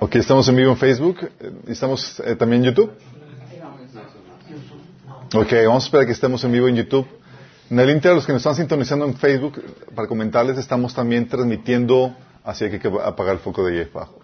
[0.00, 1.30] Ok, estamos en vivo en Facebook.
[1.66, 2.92] ¿Estamos eh, también en YouTube?
[5.34, 7.06] Ok, vamos a esperar que estemos en vivo en YouTube.
[7.70, 9.62] En el Inter, los que nos están sintonizando en Facebook,
[9.94, 12.14] para comentarles, estamos también transmitiendo,
[12.44, 14.20] así que hay que apagar el foco de ahí abajo.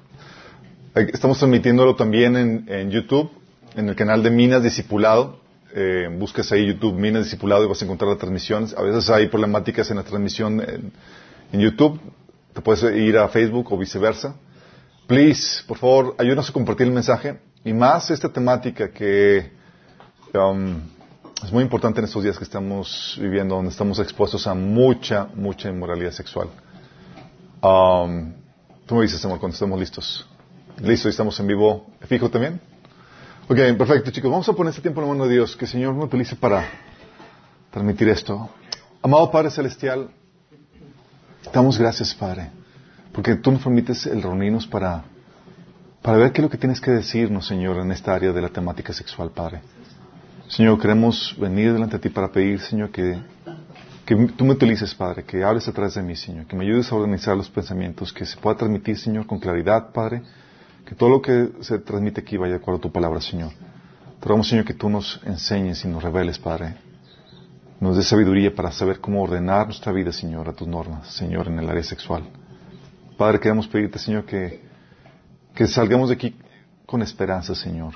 [0.94, 3.30] Estamos transmitiéndolo también en, en YouTube,
[3.74, 5.40] en el canal de Minas Discipulado.
[5.72, 8.76] Eh, busques ahí YouTube Minas Discipulado y vas a encontrar las transmisiones.
[8.76, 10.92] A veces hay problemáticas en la transmisión en,
[11.52, 12.00] en YouTube.
[12.52, 14.34] Te puedes ir a Facebook o viceversa.
[15.06, 17.40] Please, por favor, ayúdanos a compartir el mensaje.
[17.64, 19.52] Y más esta temática que
[20.34, 20.80] um,
[21.42, 25.68] es muy importante en estos días que estamos viviendo, donde estamos expuestos a mucha, mucha
[25.68, 26.48] inmoralidad sexual.
[27.62, 28.40] Um,
[28.90, 30.26] Tú me dices, amor, cuando estemos listos.
[30.82, 31.86] Listo, estamos en vivo.
[32.08, 32.60] ¿Fijo también?
[33.48, 34.28] Ok, perfecto, chicos.
[34.28, 35.54] Vamos a poner este tiempo en la mano de Dios.
[35.54, 36.68] Que el Señor me utilice para
[37.70, 38.50] transmitir esto.
[39.00, 40.10] Amado Padre Celestial,
[41.52, 42.50] damos gracias, Padre,
[43.12, 45.04] porque tú nos permites el reunirnos para,
[46.02, 48.48] para ver qué es lo que tienes que decirnos, Señor, en esta área de la
[48.48, 49.60] temática sexual, Padre.
[50.48, 53.18] Señor, queremos venir delante de ti para pedir, Señor, que,
[54.04, 56.96] que tú me utilices, Padre, que hables atrás de mí, Señor, que me ayudes a
[56.96, 60.22] organizar los pensamientos, que se pueda transmitir, Señor, con claridad, Padre,
[60.84, 63.52] que todo lo que se transmite aquí vaya de acuerdo a tu palabra, Señor.
[64.20, 66.89] Te rogamos, Señor, que tú nos enseñes y nos reveles, Padre.
[67.80, 71.58] Nos dé sabiduría para saber cómo ordenar nuestra vida, Señor, a tus normas, Señor, en
[71.58, 72.24] el área sexual.
[73.16, 74.60] Padre, queremos pedirte, Señor, que,
[75.54, 76.36] que salgamos de aquí
[76.84, 77.94] con esperanza, Señor,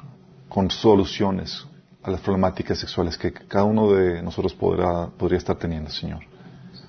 [0.49, 1.67] con soluciones
[2.03, 6.21] a las problemáticas sexuales que cada uno de nosotros podrá, podría estar teniendo, Señor.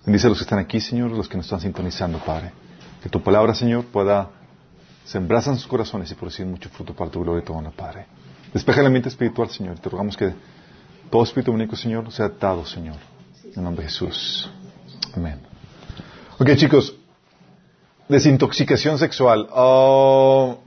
[0.06, 2.54] Bendice a los que están aquí, Señor, los que nos están sintonizando, Padre.
[3.04, 4.30] Que tu palabra, Señor, pueda
[5.04, 8.06] sembrarse en sus corazones y producir mucho fruto para tu gloria y tu honor, Padre.
[8.54, 9.80] Despeja el ambiente espiritual, Señor.
[9.80, 10.34] Te rogamos que
[11.10, 12.96] todo espíritu único, Señor, sea atado, Señor.
[13.56, 14.50] En nombre de Jesús.
[15.16, 15.40] Amén.
[16.38, 16.96] Ok, chicos.
[18.10, 19.48] Desintoxicación sexual.
[19.52, 20.60] Oh,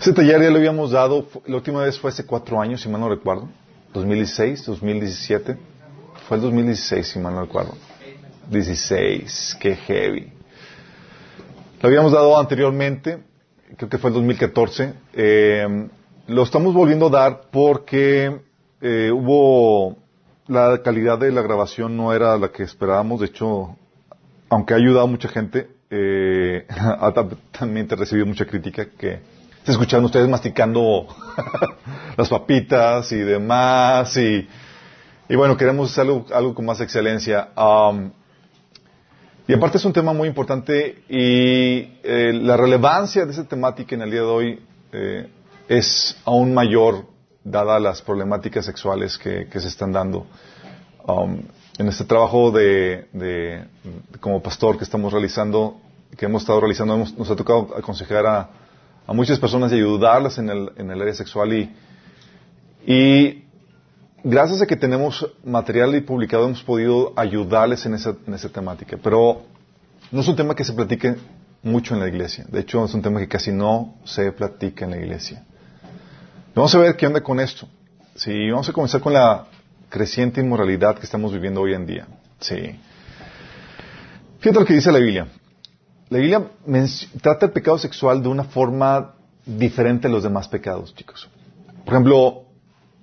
[0.00, 3.00] ese taller ya lo habíamos dado, la última vez fue hace cuatro años, si mal
[3.00, 3.48] no recuerdo.
[3.94, 5.56] 2016, 2017.
[6.28, 7.74] Fue el 2016, si mal no recuerdo.
[8.48, 10.32] 16, qué heavy.
[11.82, 13.18] Lo habíamos dado anteriormente,
[13.76, 14.94] creo que fue el 2014.
[15.14, 15.88] Eh,
[16.28, 18.40] lo estamos volviendo a dar porque
[18.82, 19.96] eh, hubo
[20.46, 23.20] la calidad de la grabación no era la que esperábamos.
[23.20, 23.76] De hecho,
[24.50, 27.12] aunque ha ayudado a mucha gente, eh, ha
[27.50, 29.20] también recibido mucha crítica que
[29.64, 31.06] se escucharon ustedes masticando
[32.16, 34.46] las papitas y demás y,
[35.34, 37.48] bueno, queremos hacer algo, algo con más excelencia.
[39.46, 44.02] Y aparte es un tema muy importante y eh, la relevancia de esa temática en
[44.02, 44.60] el día de hoy
[44.92, 45.28] eh,
[45.68, 47.06] es aún mayor
[47.44, 50.26] dada las problemáticas sexuales que, que se están dando.
[51.06, 51.42] Um,
[51.78, 53.64] en este trabajo de, de,
[54.20, 55.80] como pastor que estamos realizando,
[56.16, 58.50] que hemos estado realizando, hemos, nos ha tocado aconsejar a,
[59.06, 61.72] a muchas personas y ayudarlas en el, en el área sexual y,
[62.84, 63.44] y
[64.24, 68.98] gracias a que tenemos material y publicado hemos podido ayudarles en esa, en esa temática.
[69.00, 69.42] Pero
[70.10, 71.14] no es un tema que se platique
[71.62, 72.44] mucho en la iglesia.
[72.48, 75.44] De hecho, es un tema que casi no se platica en la iglesia.
[76.54, 77.68] Vamos a ver qué onda con esto.
[78.14, 79.46] Sí, vamos a comenzar con la
[79.88, 82.06] creciente inmoralidad que estamos viviendo hoy en día.
[82.40, 82.78] Sí.
[84.40, 85.28] Fíjate lo que dice la Biblia.
[86.10, 86.50] La Biblia
[87.20, 89.14] trata el pecado sexual de una forma
[89.44, 91.28] diferente a los demás pecados, chicos.
[91.84, 92.44] Por ejemplo,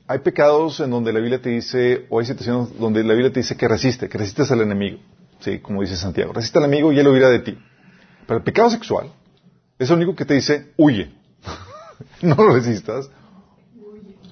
[0.07, 3.39] hay pecados en donde la Biblia te dice, o hay situaciones donde la Biblia te
[3.39, 5.00] dice que resiste, que resistes al enemigo.
[5.39, 6.33] Sí, como dice Santiago.
[6.33, 7.57] Resiste al enemigo y él huirá de ti.
[8.27, 9.12] Pero el pecado sexual
[9.77, 11.12] es el único que te dice, huye.
[12.22, 13.09] no lo resistas,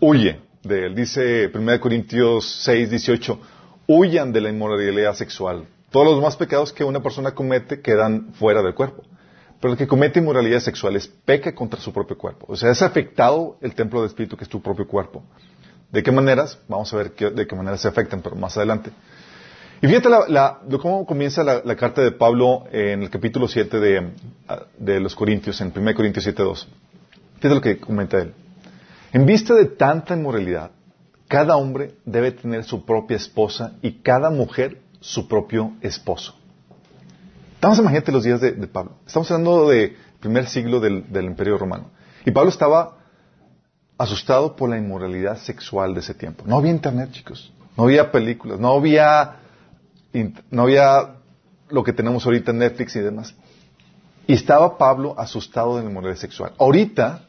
[0.04, 0.96] huye de él.
[0.96, 3.40] Dice 1 Corintios 6, 18,
[3.88, 5.66] huyan de la inmoralidad sexual.
[5.92, 9.04] Todos los demás pecados que una persona comete quedan fuera del cuerpo.
[9.60, 12.48] Pero el que comete inmoralidades sexuales peca contra su propio cuerpo.
[12.50, 15.24] O sea, es afectado el templo del Espíritu que es tu propio cuerpo.
[15.92, 16.60] ¿De qué maneras?
[16.68, 18.92] Vamos a ver de qué maneras se afectan, pero más adelante.
[19.82, 24.12] Y fíjate la, cómo comienza la, carta de Pablo en el capítulo 7 de,
[24.80, 26.68] de los Corintios, en 1 Corintios 7, 2.
[27.36, 28.34] Fíjate lo que comenta él.
[29.14, 30.72] En vista de tanta inmoralidad,
[31.28, 36.34] cada hombre debe tener su propia esposa y cada mujer su propio esposo.
[37.54, 38.94] Estamos imagínate los días de, Pablo.
[39.06, 41.92] Estamos hablando del primer siglo del, del Imperio Romano.
[42.26, 42.98] Y Pablo estaba
[44.00, 46.44] asustado por la inmoralidad sexual de ese tiempo.
[46.48, 47.54] No había internet, chicos.
[47.78, 48.60] No había películas.
[48.60, 49.36] No había,
[50.50, 51.18] no había
[51.70, 53.36] lo que tenemos ahorita en Netflix y demás.
[54.26, 56.54] Y estaba Pablo asustado de la inmoralidad sexual.
[56.58, 57.28] Ahorita,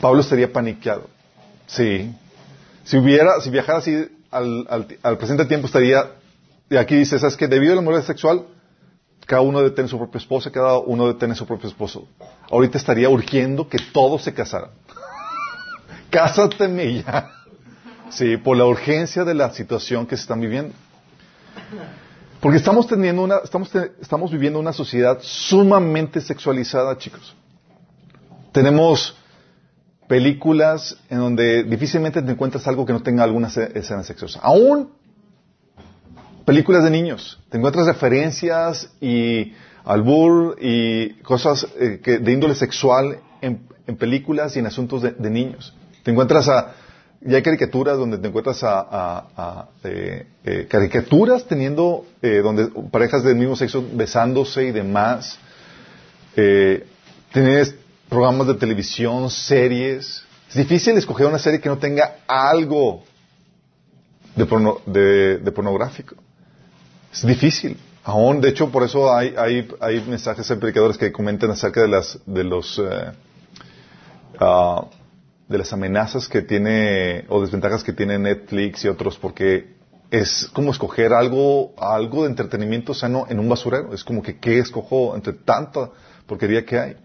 [0.00, 1.08] Pablo estaría paniqueado.
[1.66, 2.12] Sí.
[2.84, 6.10] Si hubiera, si viajara así al, al, al presente tiempo estaría
[6.70, 8.44] y aquí dice, ¿sabes que Debido a la moralidad sexual,
[9.26, 12.08] cada uno debe tener su propia esposa, cada uno debe tener su propio esposo.
[12.50, 14.70] Ahorita estaría urgiendo que todos se casaran.
[16.10, 17.30] Cásate ya.
[18.10, 20.74] Sí, por la urgencia de la situación que se están viviendo.
[22.40, 23.70] Porque estamos teniendo una, estamos,
[24.00, 27.34] estamos viviendo una sociedad sumamente sexualizada, chicos.
[28.52, 29.14] Tenemos
[30.08, 34.40] películas en donde difícilmente te encuentras algo que no tenga alguna escena sexosa.
[34.42, 34.90] Aún
[36.44, 37.38] películas de niños.
[37.50, 39.52] Te encuentras referencias y
[39.84, 43.68] albur y cosas eh, de índole sexual en,
[43.98, 45.74] películas y en asuntos de, niños.
[46.02, 46.74] Te encuentras a...
[47.20, 53.56] Ya hay caricaturas donde te encuentras a, eh, eh, caricaturas teniendo, donde parejas del mismo
[53.56, 55.38] sexo besándose y demás.
[56.34, 57.74] tienes
[58.08, 60.22] programas de televisión, series.
[60.48, 63.04] Es difícil escoger una serie que no tenga algo
[64.34, 66.16] de, de pornográfico.
[67.12, 67.76] Es difícil.
[68.04, 71.88] Aún, de hecho, por eso hay, hay, hay mensajes en predicadores que comentan acerca de
[71.88, 72.80] las, de los,
[74.40, 74.86] ah,
[75.46, 79.76] de las amenazas que tiene, o desventajas que tiene Netflix y otros, porque
[80.10, 83.92] es como escoger algo, algo de entretenimiento sano en un basurero.
[83.92, 85.90] Es como que, ¿qué escojo entre tanta
[86.26, 86.96] porquería que hay?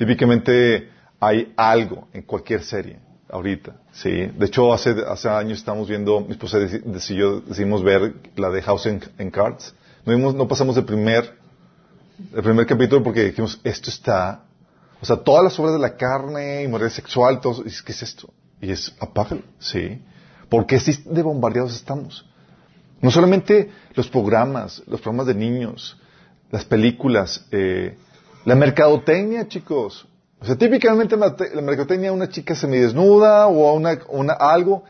[0.00, 0.88] Típicamente
[1.20, 2.98] hay algo en cualquier serie
[3.28, 4.10] ahorita, sí.
[4.10, 6.56] De hecho, hace, hace años estamos viendo, mi esposa
[7.10, 9.74] yo decidimos ver la de House and Cards.
[10.06, 11.36] No, no pasamos el primer,
[12.34, 14.44] el primer capítulo porque dijimos, esto está,
[15.02, 18.32] o sea, todas las obras de la carne y moral sexual, todo, ¿qué es esto?
[18.58, 20.00] Y es, apágalo, sí.
[20.48, 22.24] Porque así de bombardeados estamos.
[23.02, 25.98] No solamente los programas, los programas de niños,
[26.50, 27.98] las películas, eh,
[28.44, 30.06] la mercadotecnia, chicos.
[30.40, 34.84] O sea, típicamente la, mercadotecnia una chica semidesnuda o una, una algo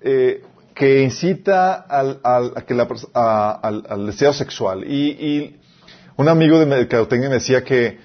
[0.00, 0.42] eh,
[0.74, 4.84] que incita al, al, a que la, al, al, deseo sexual.
[4.86, 5.60] Y, y,
[6.16, 7.98] un amigo de mercadotecnia me decía que,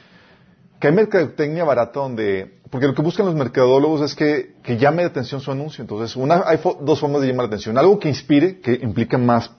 [0.80, 5.04] que hay mercadotecnia barata donde, porque lo que buscan los mercadólogos es que, que llame
[5.04, 5.84] la atención su anuncio.
[5.84, 7.78] Entonces, una, hay dos formas de llamar la atención.
[7.78, 9.52] Algo que inspire, que implica más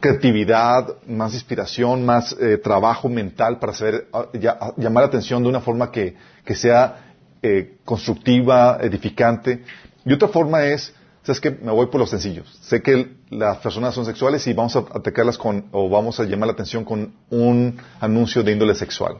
[0.00, 4.26] creatividad, más inspiración, más eh, trabajo mental para saber ah,
[4.60, 6.16] ah, llamar la atención de una forma que,
[6.54, 9.62] sea eh, constructiva, edificante.
[10.04, 12.58] Y otra forma es, sabes que me voy por los sencillos.
[12.62, 16.48] Sé que las personas son sexuales y vamos a atacarlas con, o vamos a llamar
[16.48, 19.18] la atención con un anuncio de índole sexual.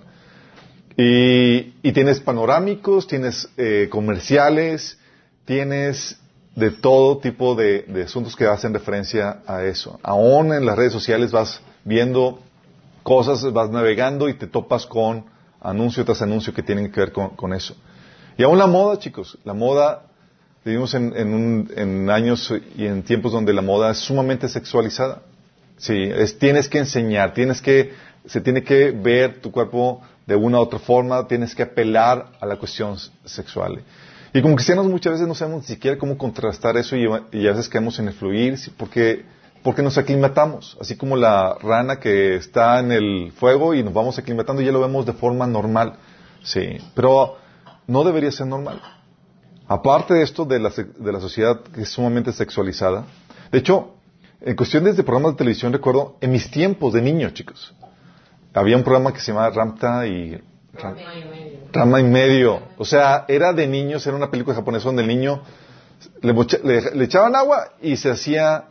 [0.96, 4.98] Y, tienes panorámicos, tienes eh, comerciales,
[5.44, 6.18] tienes
[6.56, 10.00] de todo tipo de, asuntos que hacen referencia a eso.
[10.02, 12.40] Aún en las redes sociales vas viendo
[13.02, 15.26] cosas, vas navegando y te topas con
[15.60, 17.76] anuncio tras anuncio que tienen que ver con, eso.
[18.38, 20.06] Y aún la moda, chicos, la moda,
[20.64, 25.22] vivimos en, años y en tiempos donde la moda es sumamente sexualizada.
[25.76, 27.92] Sí, es, tienes que enseñar, tienes que,
[28.24, 32.46] se tiene que ver tu cuerpo de una u otra forma, tienes que apelar a
[32.46, 33.82] la cuestión sexual.
[34.36, 37.70] Y como cristianos muchas veces no sabemos ni siquiera cómo contrastar eso y, a veces
[37.70, 39.24] caemos en el fluir porque,
[39.62, 40.76] porque nos aclimatamos.
[40.78, 44.72] Así como la rana que está en el fuego y nos vamos aclimatando y ya
[44.72, 45.94] lo vemos de forma normal.
[46.42, 47.38] Sí, pero
[47.86, 48.82] no debería ser normal.
[49.66, 53.06] Aparte de esto de la, de la sociedad que es sumamente sexualizada,
[53.50, 53.94] de hecho,
[54.42, 57.74] en cuestiones de programas de televisión recuerdo, en mis tiempos de niño, chicos,
[58.52, 60.38] había un programa que se llamaba Ramta y
[61.72, 62.62] Rama y medio.
[62.78, 65.42] O sea, era de niños, era una película japonesa donde el niño
[66.22, 68.64] le, echaban agua y se hacía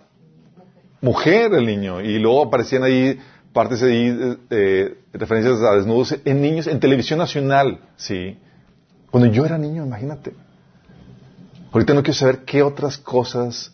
[1.01, 2.01] mujer el niño.
[2.01, 3.19] Y luego aparecían ahí
[3.55, 8.37] partes ahí, eh, referencias a desnudos en niños, en televisión nacional, sí.
[9.09, 10.33] Cuando yo era niño, imagínate.
[11.71, 13.71] Ahorita no quiero saber qué otras cosas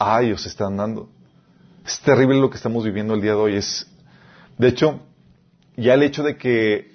[0.00, 1.08] hay o se están dando.
[1.86, 3.56] Es terrible lo que estamos viviendo el día de hoy.
[3.56, 3.86] Es,
[4.58, 4.98] de hecho,
[5.76, 6.93] ya el hecho de que,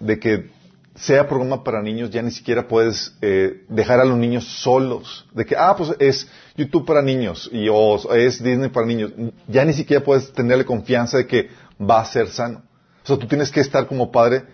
[0.00, 0.50] de que
[0.96, 5.26] sea programa para niños, ya ni siquiera puedes eh, dejar a los niños solos.
[5.32, 9.12] De que, ah, pues es YouTube para niños y o es Disney para niños.
[9.46, 12.62] Ya ni siquiera puedes tenerle confianza de que va a ser sano.
[13.04, 14.44] O sea, tú tienes que estar como padre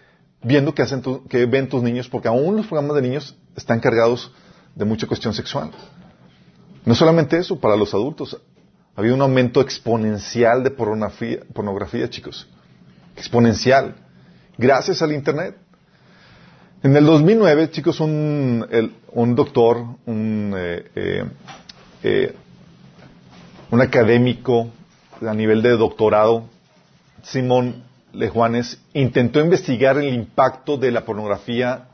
[0.42, 3.78] viendo qué hacen tu, que ven tus niños, porque aún los programas de niños están
[3.78, 4.32] cargados
[4.74, 5.70] de mucha cuestión sexual.
[6.84, 8.36] No solamente eso, para los adultos.
[8.94, 12.48] Ha habido un aumento exponencial de pornografía, pornografía chicos.
[13.16, 13.94] Exponencial.
[14.58, 15.56] Gracias al Internet.
[16.82, 18.66] En el 2009, chicos, un,
[19.12, 21.24] un doctor, un, eh, eh,
[22.02, 22.34] eh,
[23.70, 24.68] un académico
[25.26, 26.48] a nivel de doctorado,
[27.22, 31.88] Simón Lejuanes, intentó investigar el impacto de la pornografía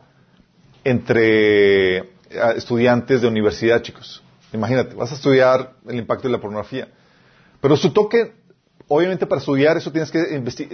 [0.85, 1.99] entre
[2.57, 4.23] estudiantes de universidad, chicos.
[4.53, 6.89] Imagínate, vas a estudiar el impacto de la pornografía.
[7.61, 8.33] Pero su toque,
[8.89, 10.25] obviamente para estudiar eso tienes que,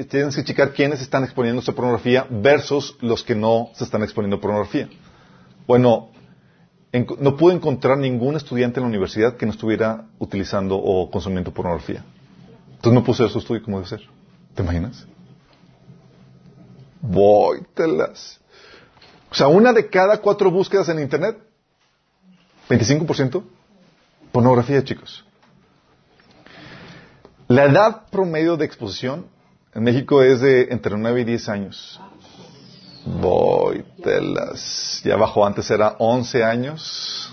[0.09, 4.41] tienes que checar quiénes están exponiéndose a pornografía versus los que no se están exponiendo
[4.41, 4.89] pornografía.
[5.67, 6.11] Bueno,
[7.19, 12.05] no pude encontrar ningún estudiante en la universidad que no estuviera utilizando o consumiendo pornografía.
[12.71, 14.03] Entonces no puse su estudio como debe ser.
[14.55, 15.07] ¿Te imaginas?
[17.01, 18.41] Voy, telas.
[19.31, 21.37] O sea, una de cada cuatro búsquedas en Internet,
[22.69, 23.43] 25%,
[24.31, 25.25] pornografía, chicos.
[27.55, 29.27] La edad promedio de exposición
[29.77, 32.01] en México es de entre 9 y 10 años.
[33.07, 35.01] Voy, telas.
[35.05, 37.33] Ya bajó, antes era 11 años.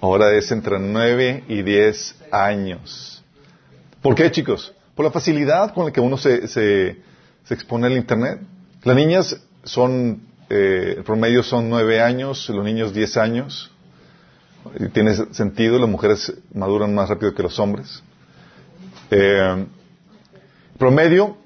[0.00, 3.22] Ahora es entre 9 y 10 años.
[4.00, 4.74] ¿Por qué, chicos?
[4.94, 6.96] Por la facilidad con la que uno se, se,
[7.50, 8.40] expone al Internet.
[8.82, 13.70] Las niñas son, eh, el promedio son 9 años, los niños 10 años.
[14.78, 18.02] Y tiene sentido, las mujeres maduran más rápido que los hombres.
[19.10, 19.66] Eh,
[20.78, 21.36] promedio,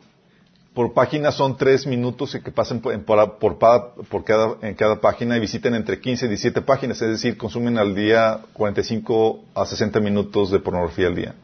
[0.75, 5.41] por página son tres minutos que pasen por, por, por, cada, en cada página y
[5.41, 10.51] visiten entre 15 y 17 páginas, es decir, consumen al día 45 a 60 minutos
[10.51, 11.35] de pornografía al día.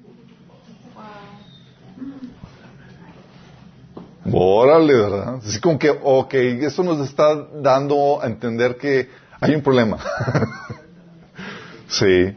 [4.32, 5.36] Órale, ¿verdad?
[5.36, 9.10] Así como que, ok, eso nos está dando a entender que
[9.40, 10.00] hay un problema.
[11.88, 12.36] sí.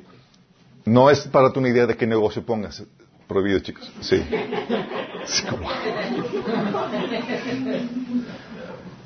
[0.89, 2.83] No es para tu una idea de qué negocio pongas.
[3.27, 3.93] Prohibido, chicos.
[4.01, 4.25] Sí.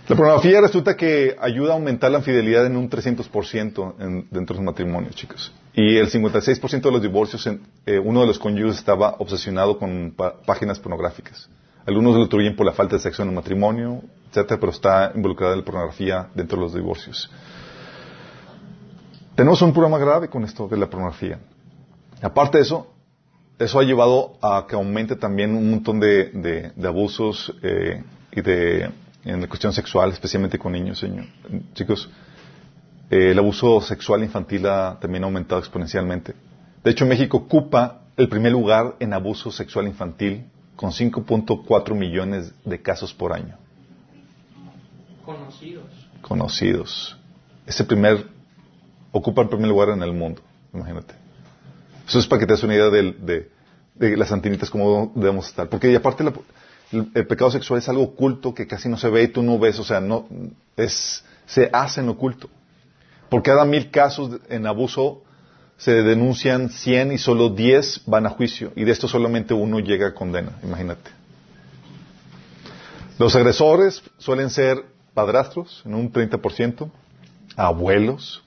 [0.09, 4.61] La pornografía resulta que ayuda a aumentar la infidelidad en un 300% en, dentro de
[4.61, 5.53] los matrimonios, chicos.
[5.75, 10.15] Y el 56% de los divorcios, en, eh, uno de los cónyuges estaba obsesionado con
[10.47, 11.49] páginas pornográficas.
[11.85, 15.57] Algunos lo atribuyen por la falta de sexo en el matrimonio, etcétera, pero está involucrada
[15.57, 17.29] la pornografía dentro de los divorcios.
[19.35, 21.41] Tenemos un problema grave con esto de la pornografía.
[22.23, 22.87] Aparte de eso,
[23.59, 28.91] eso ha llevado a que aumente también un montón de, abusos eh, y de
[29.25, 31.27] en la cuestión sexual, especialmente con niños, señor.
[31.75, 32.09] chicos.
[33.11, 36.35] Eh, el abuso sexual infantil ha también aumentado exponencialmente.
[36.83, 40.45] De hecho, México ocupa el primer lugar en abuso sexual infantil
[40.77, 43.57] con 5.4 millones de casos por año.
[45.25, 45.85] Conocidos.
[46.21, 47.17] Conocidos.
[47.67, 48.27] Ese primer
[49.13, 51.22] ocupa el primer lugar en el mundo, imagínate.
[52.07, 53.49] Eso es para que te des una idea de,
[54.17, 55.69] las antinitas, cómo debemos estar.
[55.69, 56.25] Porque aparte
[56.93, 59.79] el, pecado sexual es algo oculto que casi no se ve y tú no ves,
[59.79, 60.27] o sea, no
[60.77, 62.49] es se hace en oculto.
[63.29, 65.23] Por cada mil casos en abuso
[65.77, 68.73] se denuncian 100 y solo 10 van a juicio.
[68.77, 71.11] Y de esto solamente uno llega a condena, imagínate.
[73.19, 76.91] Los agresores suelen ser padrastros, en un 30%,
[77.57, 78.42] abuelos,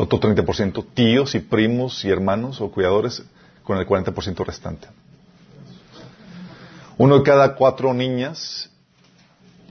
[0.00, 3.22] otro 30% tíos y primos y hermanos o cuidadores
[3.62, 4.88] con el 40% restante.
[6.96, 8.70] Uno de cada cuatro niñas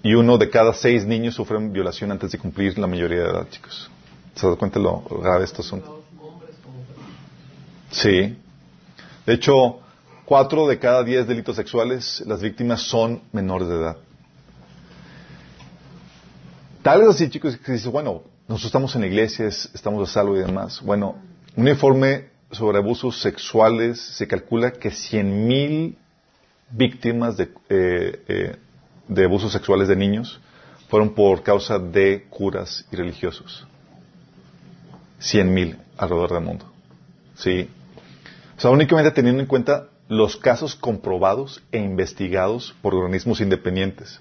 [0.03, 3.49] y uno de cada seis niños sufren violación antes de cumplir la mayoría de edad,
[3.49, 3.89] chicos.
[4.35, 5.83] ¿Se dan cuenta lo grave estos son?
[7.91, 8.37] Sí.
[9.25, 9.79] De hecho,
[10.25, 13.97] cuatro de cada diez delitos sexuales, las víctimas son menores de edad.
[16.83, 20.35] Tal es así, chicos, que dice, bueno, nosotros estamos en la iglesia, estamos a salvo
[20.35, 20.81] y demás.
[20.81, 21.17] Bueno,
[21.55, 25.93] un informe sobre abusos sexuales se calcula que 100.000
[26.71, 28.55] víctimas de, eh, eh,
[29.07, 30.41] de abusos sexuales de niños
[30.87, 33.67] fueron por causa de curas y religiosos.
[35.21, 36.65] 100.000 alrededor del mundo.
[37.35, 37.69] Sí.
[38.57, 44.19] O sea, únicamente teniendo en cuenta los casos comprobados e investigados por organismos independientes.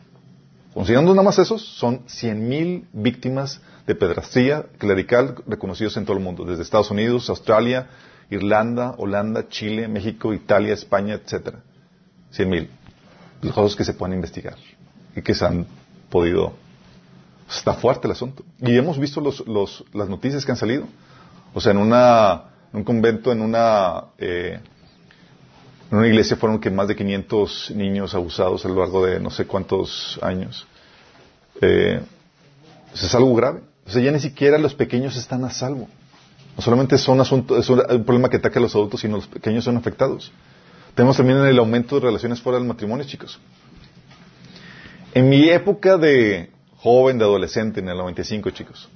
[0.74, 6.44] Considerando nada más esos, son 100.000 víctimas de pedrastría clerical reconocidos en todo el mundo,
[6.44, 7.88] desde Estados Unidos, Australia,
[8.28, 11.60] Irlanda, Holanda, Chile, México, Italia, España, etcétera.
[12.30, 12.68] Cien mil.
[13.40, 14.56] Los casos que se pueden investigar
[15.16, 15.66] y que se han
[16.10, 16.52] podido.
[17.48, 18.44] Está fuerte el asunto.
[18.60, 20.84] Y hemos visto los, los, las noticias que han salido.
[21.54, 24.60] O sea, en una, un convento, en una, eh,
[25.90, 29.30] en una iglesia fueron que más de 500 niños abusados a lo largo de no
[29.30, 30.66] sé cuántos años.
[31.62, 32.02] Eh,
[32.92, 33.67] es algo grave.
[33.88, 35.88] O sea, ya ni siquiera los pequeños están a salvo.
[36.56, 39.64] No solamente son asunto, es un, problema que ataca a los adultos, sino los pequeños
[39.64, 40.30] son afectados.
[40.94, 43.40] Tenemos también el aumento de relaciones fuera del matrimonio, chicos.
[45.14, 48.88] En mi época de joven, de adolescente, en el 95, chicos,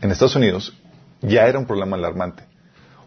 [0.00, 0.74] en Estados Unidos,
[1.20, 2.42] ya era un problema alarmante.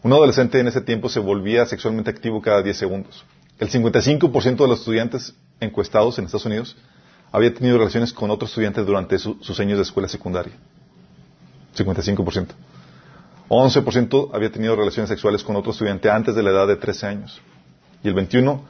[0.03, 3.25] Un adolescente en ese tiempo se volvía sexualmente activo cada 10 segundos.
[3.59, 6.77] El 55% de los estudiantes encuestados en Estados Unidos
[7.31, 10.53] había tenido relaciones con otros estudiantes durante sus años de escuela secundaria.
[11.75, 12.47] 55%.
[13.49, 17.41] 11% había tenido relaciones sexuales con otro estudiante antes de la edad de 13 años.
[18.03, 18.61] Y el 21%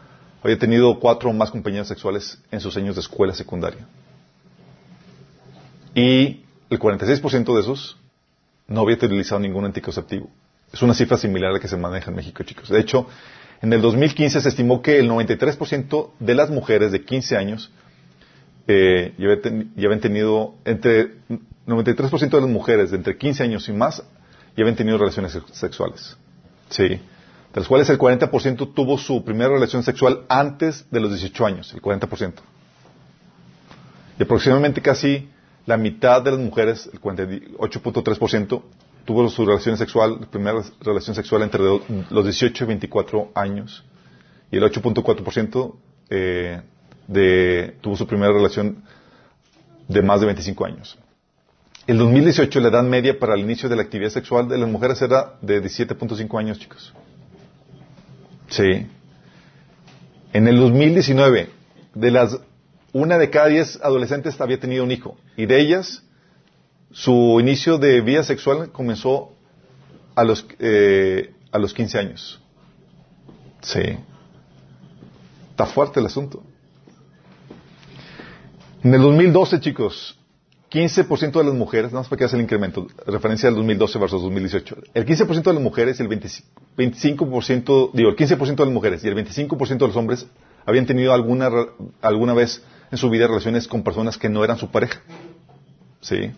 [0.43, 3.87] había tenido cuatro o más compañeros sexuales en sus años de escuela secundaria.
[5.93, 7.97] Y el 46% de esos
[8.67, 10.29] no había utilizado ningún anticonceptivo.
[10.73, 12.69] Es una cifra similar a la que se maneja en México, chicos.
[12.69, 13.07] De hecho,
[13.61, 17.71] en el 2015 se estimó que el 93% de las mujeres de 15 años
[18.67, 21.15] eh, ya, habían tenido, entre
[21.67, 24.03] 93% de las mujeres de entre 15 años y más
[24.55, 26.17] ya habían tenido relaciones sexuales.
[26.69, 26.83] Sí.
[26.87, 31.73] De las cuales el 40% tuvo su primera relación sexual antes de los 18 años,
[31.73, 32.33] el 40%.
[34.19, 35.29] Y aproximadamente casi
[35.65, 38.61] la mitad de las mujeres, el 48.3%,
[39.05, 43.83] tuvo su relación sexual, primera relación sexual entre los 18 y 24 años.
[44.51, 45.75] Y el 8.4%
[46.09, 46.61] eh,
[47.11, 48.83] de, tuvo su primera relación
[49.87, 50.97] de más de 25 años.
[51.87, 55.01] El 2018 la edad media para el inicio de la actividad sexual de las mujeres
[55.01, 56.93] era de 17.5 años, chicos.
[58.47, 58.87] Sí.
[60.33, 61.49] En el 2019,
[61.95, 62.39] de las
[62.93, 65.17] una de cada diez adolescentes había tenido un hijo.
[65.37, 66.03] Y de ellas,
[66.91, 69.33] su inicio de vida sexual comenzó
[70.15, 72.41] a los, eh, a los 15 años.
[73.61, 73.97] Sí.
[75.51, 76.43] Está fuerte el asunto.
[78.83, 80.17] En el 2012, chicos,
[80.71, 84.77] 15% de las mujeres, más para que haga el incremento, referencia al 2012 versus 2018,
[84.93, 89.07] el 15% de las mujeres y el 25%, digo, el 15% de las mujeres y
[89.07, 90.27] el 25% de los hombres
[90.65, 91.49] habían tenido alguna,
[92.01, 95.01] alguna vez en su vida relaciones con personas que no eran su pareja.
[96.01, 96.31] ¿Sí?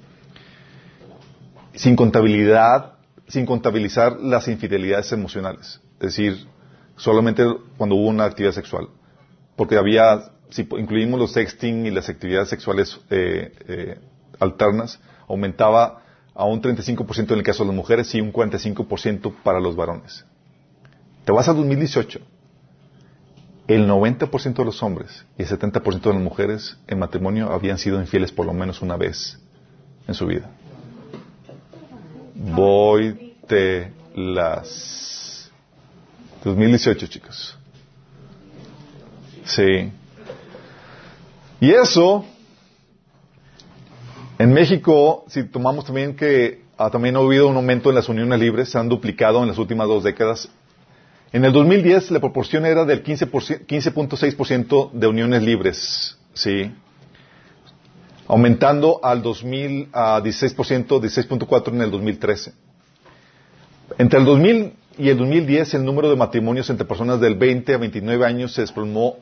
[1.75, 2.93] Sin contabilidad,
[3.27, 5.79] sin contabilizar las infidelidades emocionales.
[5.95, 6.47] Es decir,
[6.95, 7.45] solamente
[7.77, 8.89] cuando hubo una actividad sexual.
[9.56, 13.98] Porque había, si incluimos los sexting y las actividades sexuales eh, eh,
[14.39, 16.04] alternas, aumentaba
[16.36, 20.26] a un 35% en el caso de las mujeres y un 45% para los varones.
[21.26, 22.20] Te vas a 2018
[23.68, 28.00] el 90% de los hombres y el 70% de las mujeres en matrimonio habían sido
[28.00, 29.39] infieles por lo menos una vez
[30.08, 30.52] en su vida.
[32.36, 35.50] Voy te las
[36.44, 37.58] 2018, chicos.
[39.46, 39.92] Sí.
[41.63, 42.26] Y eso,
[44.38, 48.38] en México, si tomamos también que ha, también ha habido un aumento en las uniones
[48.38, 50.49] libres, se han duplicado en las últimas dos décadas
[51.32, 56.69] en el 2010 la proporción era del 15.6% de uniones libres, ¿sí?
[58.28, 62.54] Aumentando al 2000 a 16%, 16.4% en el 2013.
[63.99, 67.78] Entre el 2000 y el 2010 el número de matrimonios entre personas del 20 a
[67.78, 69.17] 29 años se desplomó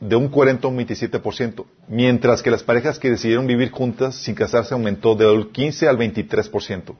[0.00, 4.34] de un 40 a un 27%, mientras que las parejas que decidieron vivir juntas sin
[4.34, 6.94] casarse aumentó del 15 al 23%,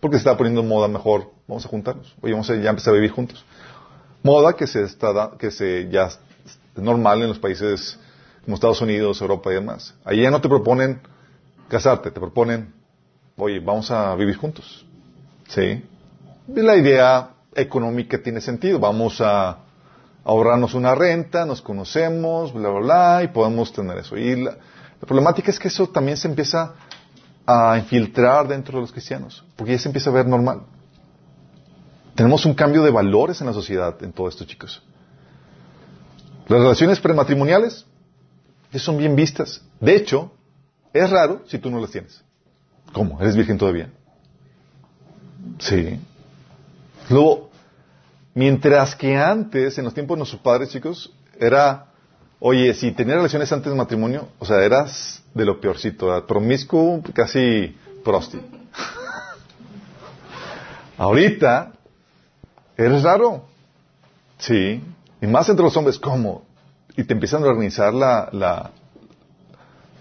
[0.00, 2.92] porque se estaba poniendo en moda mejor, vamos a juntarnos, oye, vamos a ya empezar
[2.92, 3.44] a vivir juntos
[4.26, 6.18] moda que se está que se ya es
[6.74, 7.98] normal en los países
[8.44, 9.94] como Estados Unidos, Europa y demás.
[10.04, 11.00] Allí ya no te proponen
[11.68, 12.74] casarte, te proponen,
[13.36, 14.84] oye, vamos a vivir juntos.
[15.48, 15.82] ¿Sí?
[16.48, 18.78] La idea económica tiene sentido.
[18.78, 19.58] Vamos a
[20.26, 24.16] ahorrarnos una renta, nos conocemos, bla, bla, bla, y podemos tener eso.
[24.16, 26.74] Y la, la problemática es que eso también se empieza
[27.46, 30.62] a infiltrar dentro de los cristianos, porque ya se empieza a ver normal.
[32.16, 34.82] Tenemos un cambio de valores en la sociedad en todo esto, chicos.
[36.48, 37.86] Las relaciones prematrimoniales
[38.72, 39.62] ya son bien vistas.
[39.80, 40.32] De hecho,
[40.92, 42.22] es raro si tú no las tienes.
[42.92, 43.20] ¿Cómo?
[43.20, 43.90] ¿Eres virgen todavía?
[45.58, 46.00] Sí.
[47.10, 47.45] Luego,
[48.36, 51.86] mientras que antes, en los tiempos de nuestros padres, chicos, era,
[52.38, 57.76] oye, si tenías relaciones antes del matrimonio, o sea, eras de lo peorcito, promiscuo, casi
[58.04, 58.38] prosti.
[60.96, 61.72] Ahorita,
[62.76, 63.44] Eres raro.
[64.38, 64.82] Sí.
[65.20, 66.44] Y más entre los hombres, ¿cómo?
[66.96, 68.70] Y te empiezan a organizar la, la,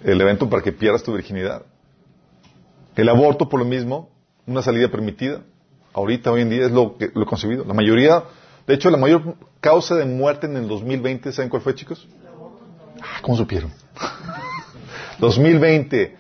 [0.04, 1.64] el evento para que pierdas tu virginidad.
[2.96, 4.10] El aborto, por lo mismo,
[4.46, 5.42] una salida permitida.
[5.96, 7.64] Ahorita, hoy en día, es lo, que, lo concebido.
[7.64, 8.22] La mayoría,
[8.68, 12.06] de hecho, la mayor causa de muerte en el 2020, ¿saben cuál fue, chicos?
[13.02, 13.72] Ah, ¿Cómo supieron?
[15.20, 16.18] 2020,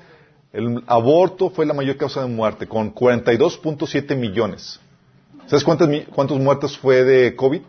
[0.54, 4.80] el aborto fue la mayor causa de muerte, con 42.7 millones.
[5.46, 7.62] ¿Sabes cuántos, cuántos muertos fue de COVID?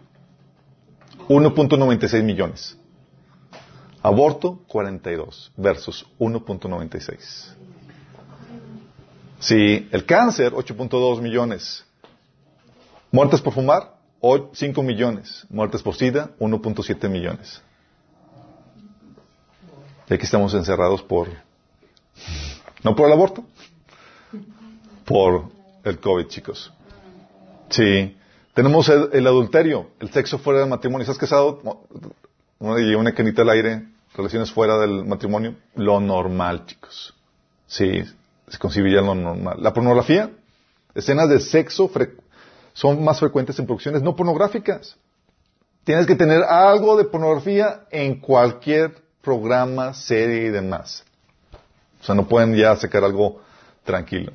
[1.29, 2.79] 1.96 millones.
[4.01, 7.57] Aborto, 42 versus 1.96.
[9.41, 11.86] Sí, el cáncer, 8.2 millones.
[13.11, 13.97] Muertes por fumar,
[14.53, 15.47] 5 millones.
[15.49, 17.63] Muertes por SIDA, 1.7 millones.
[20.09, 21.29] Y aquí estamos encerrados por,
[22.83, 23.45] no por el aborto,
[25.05, 25.51] por
[25.85, 26.73] el COVID, chicos.
[27.69, 28.17] Sí.
[28.55, 31.03] Tenemos el, adulterio, el sexo fuera del matrimonio.
[31.03, 31.61] ¿Estás casado?
[32.59, 35.57] Una, y una canita al aire, relaciones fuera del matrimonio.
[35.75, 37.15] Lo normal, chicos.
[37.67, 38.03] Sí,
[38.49, 39.59] se concibe lo normal.
[39.61, 40.31] La pornografía,
[40.95, 41.91] escenas de sexo
[42.77, 44.97] son más frecuentes en producciones no pornográficas.
[45.85, 51.03] Tienes que tener algo de pornografía en cualquier programa, serie y demás.
[52.03, 53.41] O sea, no pueden ya sacar algo
[53.83, 54.31] tranquilo.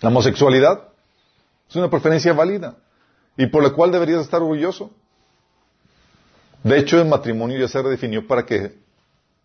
[0.00, 0.88] La homosexualidad
[1.70, 2.74] es una preferencia válida
[3.36, 4.90] y por la cual deberías estar orgulloso.
[6.64, 8.76] De hecho, el matrimonio ya se redefinió para que